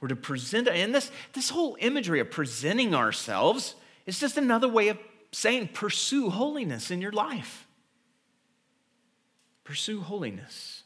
We're 0.00 0.08
to 0.08 0.16
present, 0.16 0.66
and 0.66 0.92
this, 0.92 1.12
this 1.32 1.50
whole 1.50 1.76
imagery 1.78 2.18
of 2.18 2.32
presenting 2.32 2.92
ourselves 2.92 3.76
is 4.04 4.18
just 4.18 4.36
another 4.36 4.68
way 4.68 4.88
of 4.88 4.98
saying 5.30 5.68
pursue 5.72 6.28
holiness 6.28 6.90
in 6.90 7.00
your 7.00 7.12
life. 7.12 7.68
Pursue 9.62 10.00
holiness. 10.00 10.82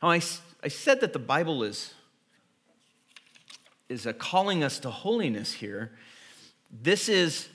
Now, 0.00 0.10
I, 0.10 0.20
I 0.62 0.68
said 0.68 1.00
that 1.00 1.12
the 1.12 1.18
Bible 1.18 1.64
is, 1.64 1.94
is 3.90 4.06
a 4.06 4.12
calling 4.12 4.62
us 4.64 4.78
to 4.78 4.90
holiness 4.90 5.52
here. 5.52 5.90
This 6.70 7.08
is 7.08 7.48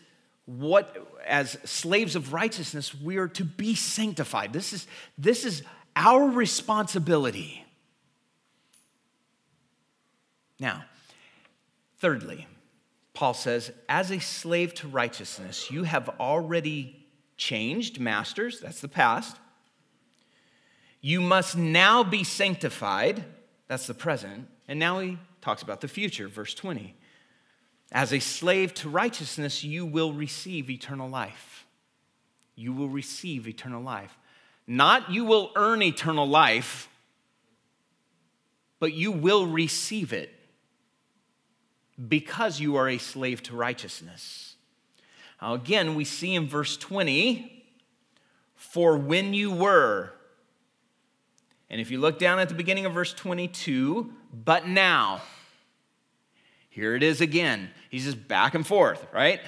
what, 0.45 0.95
as 1.25 1.57
slaves 1.63 2.15
of 2.15 2.33
righteousness, 2.33 2.93
we 2.93 3.17
are 3.17 3.29
to 3.29 3.43
be 3.43 3.73
sanctified. 3.73 4.53
This 4.53 4.73
is, 4.73 4.85
this 5.17 5.45
is 5.45 5.63
our 5.95 6.27
responsibility. 6.27 7.65
Now, 10.59 10.83
thirdly, 11.97 12.47
Paul 13.13 13.33
says, 13.33 13.71
as 13.87 14.11
a 14.11 14.19
slave 14.19 14.73
to 14.75 14.87
righteousness, 14.87 15.71
you 15.71 15.83
have 15.83 16.09
already 16.19 17.07
changed 17.37 17.99
masters, 17.99 18.59
that's 18.59 18.81
the 18.81 18.87
past. 18.87 19.37
You 21.01 21.21
must 21.21 21.57
now 21.57 22.03
be 22.03 22.23
sanctified, 22.23 23.23
that's 23.67 23.87
the 23.87 23.93
present. 23.93 24.47
And 24.67 24.79
now 24.79 24.99
he 24.99 25.17
talks 25.41 25.61
about 25.61 25.81
the 25.81 25.87
future, 25.87 26.27
verse 26.27 26.53
20. 26.53 26.95
As 27.91 28.11
a 28.11 28.19
slave 28.19 28.73
to 28.75 28.89
righteousness, 28.89 29.63
you 29.63 29.85
will 29.85 30.13
receive 30.13 30.69
eternal 30.69 31.09
life. 31.09 31.65
You 32.55 32.73
will 32.73 32.89
receive 32.89 33.47
eternal 33.47 33.81
life. 33.81 34.17
Not 34.67 35.11
you 35.11 35.25
will 35.25 35.51
earn 35.55 35.81
eternal 35.81 36.27
life, 36.27 36.89
but 38.79 38.93
you 38.93 39.11
will 39.11 39.45
receive 39.45 40.13
it 40.13 40.31
because 42.07 42.59
you 42.59 42.75
are 42.75 42.89
a 42.89 42.97
slave 42.97 43.43
to 43.43 43.55
righteousness. 43.55 44.55
Now, 45.41 45.53
again, 45.53 45.95
we 45.95 46.05
see 46.05 46.33
in 46.33 46.47
verse 46.47 46.75
20, 46.77 47.63
for 48.55 48.97
when 48.97 49.33
you 49.33 49.51
were, 49.51 50.14
and 51.75 51.81
if 51.81 51.91
you 51.91 51.99
look 51.99 52.17
down 52.17 52.39
at 52.39 52.47
the 52.47 52.55
beginning 52.55 52.85
of 52.85 52.93
verse 52.93 53.13
22, 53.13 54.09
but 54.31 54.65
now, 54.65 55.21
here 56.69 56.95
it 56.95 57.03
is 57.03 57.19
again. 57.19 57.69
He's 57.89 58.05
just 58.05 58.29
back 58.29 58.55
and 58.55 58.65
forth, 58.65 59.05
right? 59.11 59.41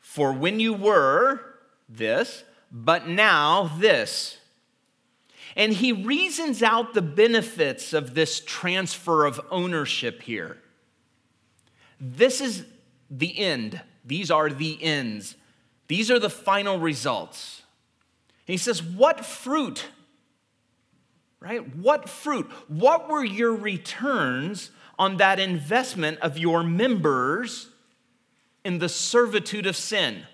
For 0.00 0.32
when 0.32 0.58
you 0.58 0.74
were 0.74 1.40
this, 1.88 2.42
but 2.72 3.06
now 3.06 3.70
this. 3.78 4.38
And 5.54 5.72
he 5.72 5.92
reasons 5.92 6.60
out 6.60 6.92
the 6.92 7.02
benefits 7.02 7.92
of 7.92 8.16
this 8.16 8.40
transfer 8.40 9.24
of 9.24 9.40
ownership 9.48 10.22
here. 10.22 10.58
This 12.00 12.40
is 12.40 12.64
the 13.08 13.38
end. 13.38 13.80
These 14.04 14.32
are 14.32 14.50
the 14.50 14.82
ends. 14.82 15.36
These 15.86 16.10
are 16.10 16.18
the 16.18 16.30
final 16.30 16.80
results. 16.80 17.62
He 18.44 18.56
says, 18.56 18.82
What 18.82 19.24
fruit? 19.24 19.86
Right? 21.40 21.76
What 21.76 22.08
fruit? 22.08 22.50
What 22.66 23.08
were 23.08 23.24
your 23.24 23.54
returns 23.54 24.70
on 24.98 25.18
that 25.18 25.38
investment 25.38 26.18
of 26.18 26.36
your 26.36 26.64
members 26.64 27.68
in 28.64 28.78
the 28.78 28.88
servitude 28.88 29.66
of 29.66 29.76
sin? 29.76 30.24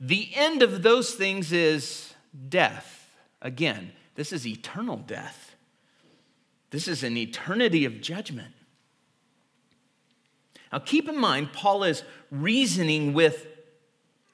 The 0.00 0.30
end 0.34 0.62
of 0.62 0.82
those 0.82 1.14
things 1.14 1.50
is 1.52 2.14
death. 2.48 3.08
Again, 3.40 3.92
this 4.14 4.32
is 4.32 4.46
eternal 4.46 4.98
death. 4.98 5.56
This 6.70 6.86
is 6.88 7.02
an 7.02 7.16
eternity 7.16 7.84
of 7.84 8.00
judgment. 8.00 8.54
Now, 10.70 10.80
keep 10.80 11.08
in 11.08 11.18
mind, 11.18 11.52
Paul 11.52 11.84
is 11.84 12.02
reasoning 12.30 13.14
with 13.14 13.46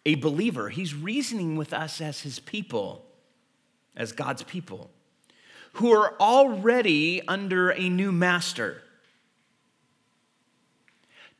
a 0.04 0.16
believer. 0.16 0.68
He's 0.68 0.94
reasoning 0.94 1.56
with 1.56 1.72
us 1.72 2.00
as 2.00 2.22
his 2.22 2.40
people, 2.40 3.03
as 3.96 4.12
God's 4.12 4.42
people, 4.42 4.90
who 5.74 5.92
are 5.92 6.14
already 6.20 7.22
under 7.26 7.70
a 7.70 7.88
new 7.88 8.12
master. 8.12 8.82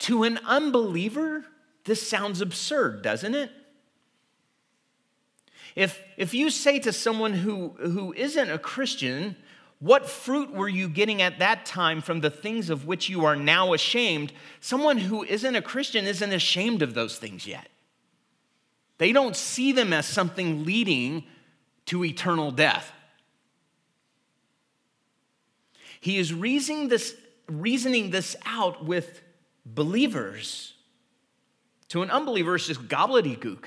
To 0.01 0.25
an 0.25 0.39
unbeliever, 0.45 1.45
this 1.85 2.07
sounds 2.09 2.41
absurd, 2.41 3.03
doesn't 3.03 3.35
it? 3.35 3.51
If, 5.75 6.01
if 6.17 6.35
you 6.35 6.51
say 6.51 6.79
to 6.81 6.93
someone 6.93 7.33
who, 7.33 7.71
who 7.81 8.13
isn't 8.13 8.51
a 8.51 8.59
Christian, 8.59 9.37
what 9.81 10.09
fruit 10.09 10.53
were 10.53 10.69
you 10.69 10.89
getting 10.89 11.21
at 11.21 11.41
that 11.41 11.67
time 11.67 12.01
from 12.01 12.21
the 12.21 12.31
things 12.31 12.71
of 12.71 12.87
which 12.87 13.09
you 13.09 13.25
are 13.25 13.37
now 13.37 13.73
ashamed? 13.73 14.33
Someone 14.61 14.99
who 14.99 15.25
isn't 15.25 15.57
a 15.57 15.63
Christian 15.63 16.07
isn't 16.07 16.33
ashamed 16.33 16.83
of 16.83 16.95
those 16.95 17.19
things 17.19 17.47
yet. 17.47 17.69
They 18.99 19.11
don't 19.11 19.35
see 19.35 19.73
them 19.73 19.93
as 19.93 20.07
something 20.07 20.65
leading 20.65 21.25
to 21.87 22.05
eternal 22.05 22.51
death. 22.51 22.93
He 26.01 26.19
is 26.19 26.35
reasoning 26.35 26.89
this, 26.89 27.15
reasoning 27.49 28.11
this 28.11 28.37
out 28.45 28.85
with 28.85 29.23
believers. 29.65 30.75
To 31.89 32.03
an 32.03 32.11
unbeliever, 32.11 32.57
it's 32.57 32.67
just 32.67 32.89
gobbledygook. 32.89 33.67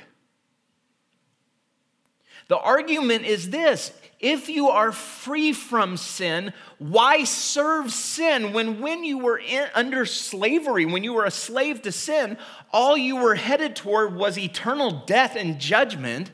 The 2.48 2.58
argument 2.58 3.26
is 3.26 3.50
this 3.50 3.92
if 4.20 4.50
you 4.50 4.70
are 4.70 4.92
free 4.92 5.54
from 5.54 5.98
sin, 5.98 6.54
why 6.80 7.24
serve 7.24 7.92
sin 7.92 8.54
when 8.54 8.82
when 8.82 9.04
you 9.04 9.20
were 9.20 9.38
in, 9.38 9.68
under 9.76 10.06
slavery, 10.06 10.86
when 10.86 11.04
you 11.04 11.14
were 11.14 11.26
a 11.26 11.32
slave 11.32 11.82
to 11.84 11.92
sin, 11.92 12.38
all 12.72 12.98
you 12.98 13.18
were 13.18 13.36
headed 13.36 13.76
toward 13.76 14.16
was 14.16 14.38
eternal 14.38 15.04
death 15.06 15.36
and 15.36 15.60
judgment? 15.60 16.32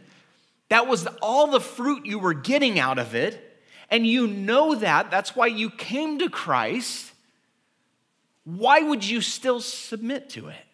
That 0.70 0.88
was 0.88 1.08
all 1.22 1.48
the 1.48 1.60
fruit 1.60 2.06
you 2.06 2.20
were 2.20 2.34
getting 2.34 2.80
out 2.80 3.00
of 3.00 3.16
it. 3.16 3.40
And 3.90 4.08
you 4.08 4.28
know 4.28 4.76
that. 4.76 5.12
That's 5.12 5.36
why 5.36 5.48
you 5.48 5.70
came 5.70 6.20
to 6.20 6.30
Christ. 6.30 7.12
Why 8.44 8.80
would 8.80 9.06
you 9.06 9.22
still 9.22 9.62
submit 9.62 10.30
to 10.32 10.48
it? 10.48 10.66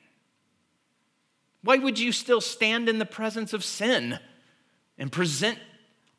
Why 1.61 1.77
would 1.77 1.99
you 1.99 2.11
still 2.11 2.41
stand 2.41 2.87
in 2.87 2.99
the 2.99 3.05
presence 3.05 3.51
of 3.51 3.65
sin 3.65 4.19
and 4.97 5.11
present 5.11 5.57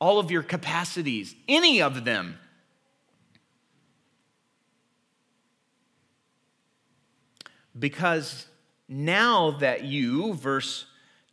all 0.01 0.18
of 0.18 0.31
your 0.31 0.43
capacities, 0.43 1.35
any 1.47 1.83
of 1.83 2.05
them. 2.05 2.39
Because 7.79 8.47
now 8.89 9.53
that 9.53 9.85
you, 9.85 10.35
verse 10.35 10.87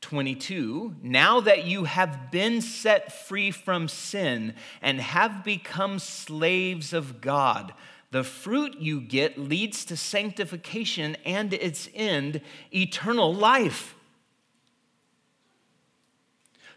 22, 0.08 0.96
now 1.04 1.42
that 1.42 1.66
you 1.66 1.84
have 1.84 2.32
been 2.32 2.62
set 2.62 3.12
free 3.12 3.52
from 3.52 3.90
sin 3.90 4.54
and 4.82 5.02
have 5.02 5.44
become 5.44 6.00
slaves 6.00 6.94
of 6.94 7.20
God, 7.20 7.74
the 8.12 8.24
fruit 8.24 8.78
you 8.80 9.02
get 9.02 9.38
leads 9.38 9.84
to 9.84 9.98
sanctification 9.98 11.18
and 11.26 11.54
its 11.54 11.90
end, 11.94 12.40
eternal 12.74 13.36
life. 13.36 13.96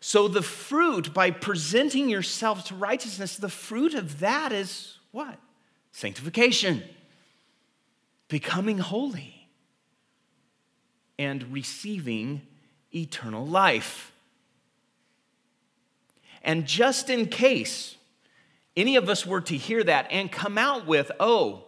So, 0.01 0.27
the 0.27 0.43
fruit, 0.43 1.15
by 1.15 1.31
presenting 1.31 2.09
yourself 2.09 2.65
to 2.65 2.75
righteousness, 2.75 3.37
the 3.37 3.49
fruit 3.49 3.95
of 3.95 4.19
that 4.19 4.51
is 4.51 4.99
what? 5.13 5.39
Sanctification, 5.93 6.83
becoming 8.27 8.79
holy, 8.79 9.47
and 11.17 11.53
receiving 11.53 12.43
eternal 12.95 13.47
life. 13.47 14.13
And 16.43 16.67
just 16.67 17.11
in 17.11 17.27
case 17.27 17.97
any 18.77 18.97
of 18.97 19.09
us 19.09 19.27
were 19.27 19.41
to 19.43 19.57
hear 19.57 19.85
that 19.85 20.09
and 20.11 20.31
come 20.31 20.57
out 20.57 20.87
with, 20.87 21.11
oh, 21.21 21.65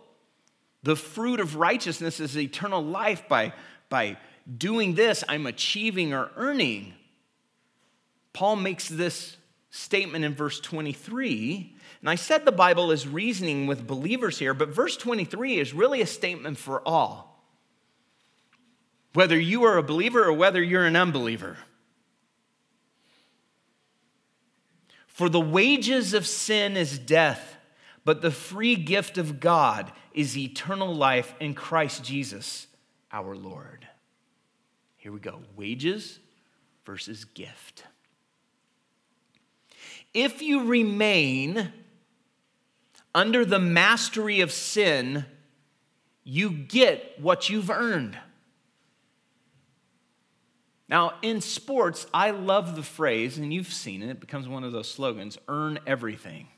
the 0.83 0.97
fruit 0.97 1.41
of 1.41 1.57
righteousness 1.57 2.20
is 2.20 2.37
eternal 2.37 2.83
life 2.83 3.29
by, 3.29 3.53
by 3.89 4.16
doing 4.59 4.95
this, 4.95 5.23
I'm 5.29 5.47
achieving 5.47 6.12
or 6.12 6.31
earning. 6.37 6.95
Paul 8.33 8.57
makes 8.57 8.89
this 8.89 9.37
statement 9.70 10.25
in 10.25 10.35
verse 10.35 10.59
23. 10.61 11.77
And 12.01 12.11
I 12.11 12.16
said 12.16 12.45
the 12.45 12.53
Bible 12.53 12.91
is 12.91 13.07
reasoning 13.07 13.66
with 13.66 13.87
believers 13.87 14.39
here, 14.39 14.55
but 14.55 14.70
verse 14.70 14.97
23 14.97 15.59
is 15.59 15.73
really 15.73 16.01
a 16.01 16.07
statement 16.07 16.59
for 16.59 16.87
all 16.87 17.32
whether 19.14 19.38
you 19.38 19.64
are 19.64 19.76
a 19.76 19.82
believer 19.82 20.24
or 20.24 20.32
whether 20.32 20.62
you're 20.62 20.86
an 20.86 20.96
unbeliever. 20.96 21.58
For 25.06 25.28
the 25.28 25.40
wages 25.40 26.14
of 26.14 26.26
sin 26.26 26.76
is 26.76 26.98
death, 26.98 27.56
but 28.04 28.22
the 28.22 28.30
free 28.30 28.76
gift 28.76 29.18
of 29.18 29.40
God 29.40 29.92
is 30.14 30.36
eternal 30.36 30.94
life 30.94 31.34
in 31.38 31.54
Christ 31.54 32.02
Jesus 32.02 32.66
our 33.12 33.36
Lord. 33.36 33.86
Here 34.96 35.12
we 35.12 35.20
go 35.20 35.40
wages 35.56 36.18
versus 36.84 37.24
gift. 37.24 37.84
If 40.14 40.42
you 40.42 40.64
remain 40.64 41.72
under 43.14 43.44
the 43.44 43.58
mastery 43.58 44.40
of 44.40 44.52
sin, 44.52 45.26
you 46.24 46.50
get 46.50 47.20
what 47.20 47.50
you've 47.50 47.70
earned. 47.70 48.18
Now, 50.93 51.14
in 51.22 51.40
sports, 51.40 52.07
I 52.12 52.32
love 52.32 52.76
the 52.76 52.82
phrase, 52.82 53.38
and 53.38 53.51
you've 53.51 53.72
seen 53.72 54.03
it, 54.03 54.11
it 54.11 54.20
becomes 54.20 54.47
one 54.47 54.62
of 54.62 54.72
those 54.72 54.90
slogans 54.90 55.38
earn 55.49 55.78
everything. 55.86 56.49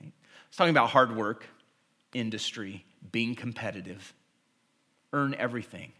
Right? 0.00 0.12
It's 0.46 0.56
talking 0.56 0.70
about 0.70 0.90
hard 0.90 1.16
work, 1.16 1.44
industry, 2.12 2.84
being 3.10 3.34
competitive. 3.34 4.14
Earn 5.12 5.34
everything. 5.34 5.90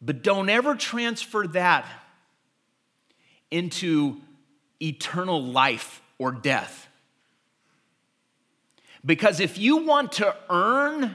But 0.00 0.22
don't 0.22 0.48
ever 0.48 0.74
transfer 0.74 1.46
that 1.48 1.84
into 3.50 4.16
eternal 4.80 5.44
life 5.44 6.00
or 6.16 6.32
death. 6.32 6.88
Because 9.04 9.38
if 9.38 9.58
you 9.58 9.84
want 9.84 10.12
to 10.12 10.34
earn 10.48 11.14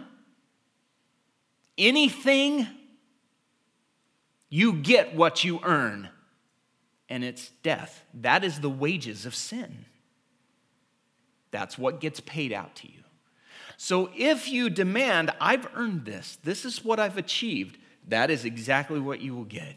anything, 1.76 2.68
you 4.54 4.74
get 4.74 5.16
what 5.16 5.44
you 5.44 5.60
earn, 5.64 6.10
and 7.10 7.24
it's 7.24 7.50
death. 7.64 8.06
That 8.14 8.44
is 8.44 8.60
the 8.60 8.70
wages 8.70 9.26
of 9.26 9.34
sin. 9.34 9.86
That's 11.50 11.76
what 11.76 12.00
gets 12.00 12.20
paid 12.20 12.54
out 12.54 12.76
to 12.76 12.88
you. 12.88 13.00
So 13.78 14.12
if 14.16 14.48
you 14.48 14.70
demand, 14.70 15.32
I've 15.42 15.68
earned 15.74 16.06
this, 16.06 16.38
this 16.44 16.66
is 16.66 16.86
what 16.86 17.00
I've 17.00 17.18
achieved, 17.18 17.80
that 18.10 18.30
is 18.30 18.46
exactly 18.46 19.00
what 19.00 19.22
you 19.22 19.34
will 19.34 19.44
get. 19.44 19.76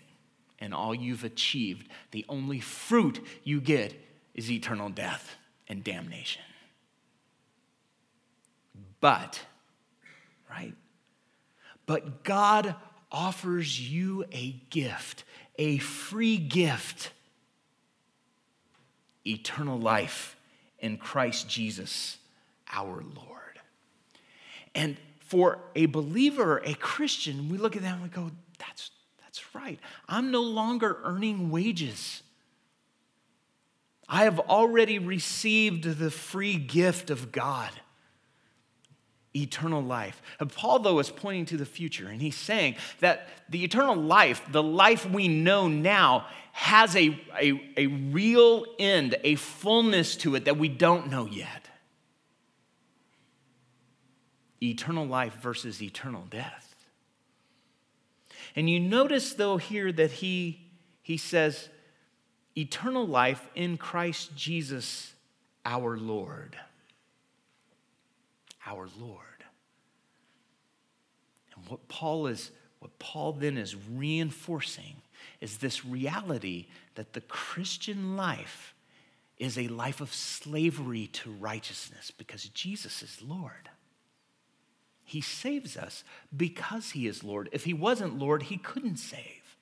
And 0.59 0.75
all 0.75 0.95
you've 0.95 1.25
achieved, 1.25 1.89
the 2.11 2.27
only 2.29 2.61
fruit 2.61 3.25
you 3.45 3.63
get 3.63 3.99
is 4.35 4.51
eternal 4.51 4.91
death 4.91 5.37
and 5.69 5.83
damnation. 5.83 6.43
But, 9.01 9.41
right? 10.51 10.75
But 11.87 12.25
God 12.25 12.75
offers 13.11 13.81
you 13.81 14.25
a 14.33 14.53
gift, 14.71 15.25
a 15.59 15.79
free 15.79 16.37
gift 16.37 17.13
eternal 19.27 19.79
life 19.79 20.37
in 20.79 20.97
Christ 20.97 21.49
Jesus 21.49 22.19
our 22.73 23.03
Lord. 23.15 23.61
And 24.75 24.97
for 25.21 25.59
a 25.75 25.87
believer, 25.87 26.59
a 26.59 26.75
Christian, 26.75 27.49
we 27.49 27.59
look 27.59 27.77
at 27.77 27.83
that 27.83 27.95
and 27.95 28.03
we 28.03 28.09
go, 28.09 28.31
that's, 28.59 28.91
that's 29.21 29.55
right. 29.55 29.81
I'm 30.09 30.31
no 30.31 30.43
longer 30.43 30.99
earning 31.03 31.51
wages. 31.51 32.23
I 34.09 34.25
have 34.25 34.39
already 34.39 34.99
received 34.99 35.99
the 35.99 36.11
free 36.11 36.57
gift 36.57 37.11
of 37.11 37.33
God 37.33 37.71
eternal 39.43 39.83
life. 39.83 40.21
And 40.41 40.53
Paul, 40.53 40.79
though, 40.81 40.99
is 40.99 41.11
pointing 41.11 41.47
to 41.47 41.57
the 41.57 41.67
future, 41.67 42.09
and 42.09 42.21
he's 42.21 42.37
saying 42.37 42.77
that 43.01 43.29
the 43.49 43.65
eternal 43.65 43.97
life, 43.97 44.43
the 44.51 44.63
life 44.63 45.09
we 45.09 45.29
know 45.29 45.69
now, 45.69 46.27
has 46.53 46.97
a, 46.97 47.09
a, 47.39 47.61
a 47.77 47.87
real 47.87 48.65
end, 48.79 49.17
a 49.25 49.35
fullness 49.35 50.17
to 50.17 50.35
it 50.35 50.47
that 50.47 50.57
we 50.57 50.69
don't 50.69 51.11
know 51.11 51.27
yet. 51.27 51.69
Eternal 54.63 55.07
life 55.07 55.35
versus 55.43 55.83
eternal 55.83 56.25
death. 56.31 56.75
And 58.55 58.71
you 58.71 58.81
notice, 58.81 59.35
though, 59.35 59.59
here 59.59 59.93
that 59.93 60.13
he, 60.13 60.71
he 61.03 61.19
says, 61.19 61.69
eternal 62.57 63.07
life 63.07 63.47
in 63.55 63.77
Christ 63.77 64.35
Jesus 64.35 65.13
our 65.67 65.99
Lord 65.99 66.57
our 68.67 68.89
Lord. 68.99 69.21
And 71.55 71.67
what 71.69 71.89
Paul 71.89 72.27
is 72.27 72.51
what 72.79 72.99
Paul 72.99 73.33
then 73.33 73.57
is 73.57 73.75
reinforcing 73.75 74.97
is 75.41 75.59
this 75.59 75.85
reality 75.85 76.67
that 76.95 77.15
the 77.15 77.23
Christian 77.23 78.17
life 78.17 78.75
is 79.39 79.59
a 79.59 79.69
life 79.69 80.01
of 80.01 80.13
slavery 80.13 81.09
to 81.09 81.31
righteousness 81.31 82.11
because 82.11 82.45
Jesus 82.51 83.03
is 83.03 83.23
Lord. 83.23 83.71
He 85.05 85.21
saves 85.21 85.77
us 85.77 86.05
because 86.37 86.91
he 86.91 87.07
is 87.07 87.23
Lord. 87.23 87.49
If 87.53 87.65
he 87.65 87.73
wasn't 87.73 88.19
Lord, 88.19 88.45
he 88.45 88.57
couldn't 88.57 88.97
save. 88.97 89.57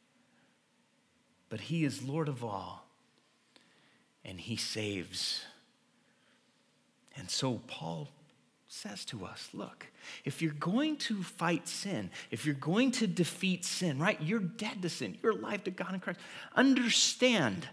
But 1.51 1.61
he 1.63 1.85
is 1.85 2.03
Lord 2.03 2.29
of 2.29 2.43
all, 2.43 2.87
and 4.25 4.41
he 4.41 4.57
saves. 4.57 5.45
And 7.17 7.31
so 7.31 7.61
Paul 7.67 8.09
says 8.75 9.05
to 9.05 9.25
us 9.25 9.49
look, 9.53 9.87
if 10.25 10.43
you're 10.43 10.53
going 10.53 10.97
to 10.97 11.23
fight 11.23 11.69
sin, 11.69 12.11
if 12.31 12.45
you're 12.45 12.55
going 12.57 12.91
to 12.91 13.07
defeat 13.07 13.65
sin, 13.65 13.99
right, 13.99 14.21
you're 14.21 14.41
dead 14.41 14.83
to 14.83 14.89
sin, 14.89 15.17
you're 15.23 15.33
alive 15.33 15.63
to 15.65 15.71
God 15.71 15.95
in 15.95 16.01
Christ. 16.01 16.19
Understand 16.57 17.69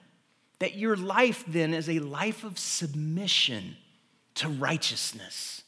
that 0.60 0.76
your 0.76 0.95
life 0.95 1.43
then 1.47 1.74
is 1.74 1.89
a 1.89 1.99
life 1.99 2.43
of 2.43 2.60
submission 2.60 3.78
to 4.36 4.47
righteousness. 4.47 5.64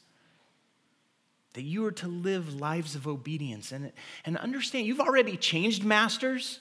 That 1.54 1.62
you 1.62 1.84
are 1.84 1.92
to 1.92 2.08
live 2.08 2.54
lives 2.54 2.94
of 2.94 3.08
obedience. 3.08 3.72
And, 3.72 3.92
and 4.24 4.36
understand, 4.38 4.86
you've 4.86 5.00
already 5.00 5.36
changed 5.36 5.84
masters, 5.84 6.60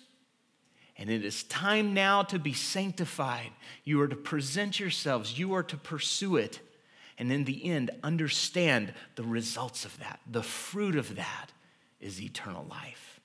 and 0.97 1.11
it 1.11 1.23
is 1.23 1.43
time 1.43 1.93
now 1.93 2.23
to 2.23 2.39
be 2.39 2.53
sanctified. 2.53 3.51
You 3.83 4.01
are 4.01 4.07
to 4.07 4.15
present 4.15 4.79
yourselves, 4.79 5.37
you 5.37 5.53
are 5.53 5.63
to 5.63 5.77
pursue 5.77 6.37
it 6.37 6.59
and 7.17 7.31
in 7.31 7.43
the 7.43 7.65
end, 7.65 7.91
understand 8.03 8.93
the 9.15 9.23
results 9.23 9.85
of 9.85 9.97
that. 9.99 10.19
The 10.29 10.43
fruit 10.43 10.95
of 10.95 11.15
that 11.15 11.51
is 11.99 12.21
eternal 12.21 12.65
life. 12.69 13.19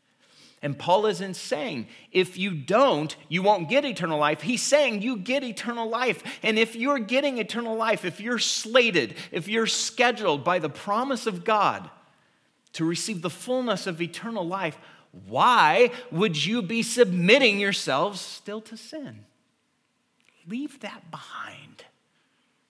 And 0.61 0.76
Paul 0.76 1.07
isn't 1.07 1.34
saying 1.34 1.86
if 2.11 2.36
you 2.36 2.51
don't, 2.51 3.14
you 3.28 3.43
won't 3.43 3.68
get 3.68 3.84
eternal 3.84 4.18
life. 4.18 4.43
He's 4.43 4.62
saying 4.62 5.03
you 5.03 5.16
get 5.16 5.45
eternal 5.45 5.89
life. 5.89 6.41
And 6.43 6.59
if 6.59 6.74
you're 6.74 6.99
getting 6.99 7.39
eternal 7.39 7.76
life, 7.76 8.05
if 8.05 8.20
you're 8.20 8.41
slated, 8.41 9.14
if 9.30 9.47
you're 9.47 9.68
scheduled 9.68 10.43
by 10.43 10.59
the 10.59 10.68
promise 10.68 11.26
of 11.26 11.45
God 11.45 11.89
to 12.72 12.84
receive 12.84 13.22
the 13.22 13.30
fullness 13.30 13.86
of 13.86 14.03
eternal 14.03 14.47
life, 14.47 14.78
why 15.26 15.93
would 16.11 16.45
you 16.45 16.61
be 16.61 16.82
submitting 16.82 17.61
yourselves 17.61 18.20
still 18.20 18.61
to 18.62 18.76
sin? 18.76 19.24
Leave 20.47 20.80
that 20.80 21.11
behind 21.11 21.84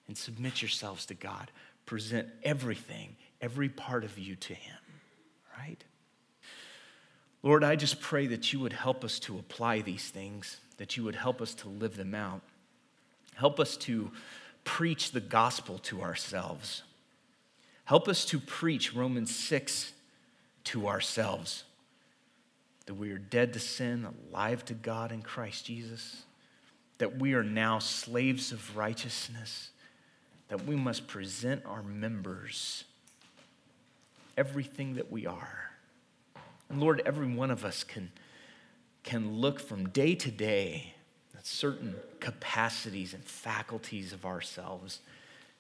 and 0.09 0.17
submit 0.17 0.61
yourselves 0.61 1.07
to 1.07 1.15
God. 1.15 1.51
Present 1.87 2.29
everything, 2.43 3.17
every 3.41 3.69
part 3.69 4.05
of 4.05 4.19
you 4.19 4.35
to 4.37 4.55
Him, 4.55 4.77
right? 5.59 5.83
Lord, 7.43 7.63
I 7.63 7.77
just 7.77 8.01
pray 8.01 8.27
that 8.27 8.53
you 8.53 8.61
would 8.61 8.73
help 8.73 9.05
us 9.05 9.19
to 9.21 9.39
apply 9.39 9.83
these 9.83 10.09
things, 10.09 10.59
that 10.79 10.97
you 10.97 11.05
would 11.05 11.15
help 11.15 11.41
us 11.41 11.55
to 11.55 11.69
live 11.69 11.97
them 11.97 12.15
out. 12.15 12.43
Help 13.35 13.61
us 13.61 13.77
to 13.77 14.11
preach 14.65 15.13
the 15.13 15.21
gospel 15.21 15.79
to 15.79 16.03
ourselves. 16.03 16.83
Help 17.85 18.09
us 18.09 18.25
to 18.27 18.41
preach 18.41 18.95
Romans 18.95 19.35
6 19.35 19.93
to 20.65 20.89
ourselves 20.89 21.65
that 22.89 22.95
we 22.95 23.11
are 23.11 23.19
dead 23.19 23.53
to 23.53 23.59
sin, 23.59 24.07
alive 24.31 24.65
to 24.65 24.73
God 24.73 25.13
in 25.13 25.21
Christ 25.21 25.67
Jesus, 25.67 26.23
that 26.97 27.19
we 27.19 27.35
are 27.35 27.45
now 27.45 27.79
slaves 27.79 28.51
of 28.51 28.79
righteousness, 28.79 29.71
that 30.49 30.65
we 30.67 30.77
must 30.77 31.07
present 31.07 31.65
our 31.67 31.83
members 31.83 32.85
everything 34.37 34.95
that 34.95 35.11
we 35.11 35.27
are. 35.27 35.71
And 36.71 36.81
Lord, 36.81 37.03
every 37.05 37.27
one 37.27 37.51
of 37.51 37.65
us 37.65 37.83
can, 37.85 38.11
can 39.03 39.39
look 39.39 39.61
from 39.61 39.89
day 39.89 40.15
to 40.15 40.31
day 40.31 40.95
at 41.37 41.47
certain 41.47 41.97
capacities 42.21 43.15
and 43.15 43.25
faculties 43.25 44.13
of 44.13 44.25
ourselves 44.25 45.01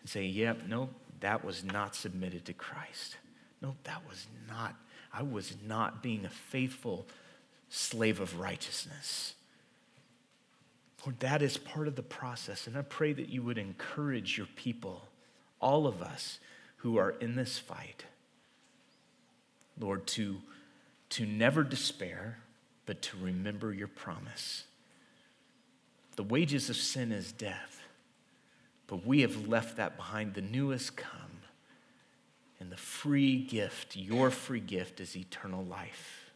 and 0.01 0.09
say, 0.09 0.25
yep, 0.25 0.63
no, 0.69 0.91
that 1.21 1.45
was 1.45 1.65
not 1.65 1.95
submitted 1.95 2.45
to 2.47 2.53
Christ. 2.53 3.17
No, 3.61 3.75
that 3.85 4.03
was 4.09 4.27
not. 4.49 4.75
I 5.13 5.23
was 5.23 5.57
not 5.67 6.03
being 6.03 6.25
a 6.25 6.31
faithful 6.31 7.07
slave 7.69 8.21
of 8.21 8.39
righteousness. 8.39 9.35
Lord, 11.05 11.21
that 11.21 11.43
is 11.43 11.57
part 11.57 11.89
of 11.89 11.97
the 11.97 12.03
process. 12.03 12.67
And 12.67 12.77
I 12.77 12.83
pray 12.83 13.13
that 13.13 13.29
you 13.29 13.43
would 13.43 13.59
encourage 13.59 14.37
your 14.37 14.49
people, 14.57 15.03
all 15.61 15.87
of 15.87 16.03
us 16.03 16.39
who 16.79 16.97
are 16.97 17.11
in 17.11 17.37
this 17.37 17.59
fight, 17.59 18.05
Lord, 19.79 20.07
to, 20.09 20.39
to 21.11 21.27
never 21.27 21.63
despair, 21.63 22.39
but 22.87 23.03
to 23.03 23.17
remember 23.21 23.73
your 23.73 23.89
promise. 23.89 24.65
The 26.17 26.25
wages 26.25 26.69
of 26.69 26.77
sin 26.77 27.13
is 27.13 27.31
death, 27.31 27.83
but 28.89 29.07
we 29.07 29.21
have 29.21 29.47
left 29.47 29.77
that 29.77 29.97
behind. 29.97 30.35
The 30.35 30.41
new 30.41 30.71
has 30.71 30.91
come. 30.91 31.13
And 32.61 32.73
the 32.73 32.77
free 32.77 33.37
gift, 33.37 33.95
your 33.95 34.31
free 34.31 34.59
gift, 34.59 34.99
is 34.99 35.17
eternal 35.17 35.65
life. 35.65 36.33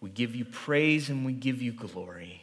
We 0.00 0.10
give 0.10 0.36
you 0.36 0.44
praise 0.44 1.10
and 1.10 1.26
we 1.26 1.32
give 1.32 1.60
you 1.60 1.72
glory. 1.72 2.42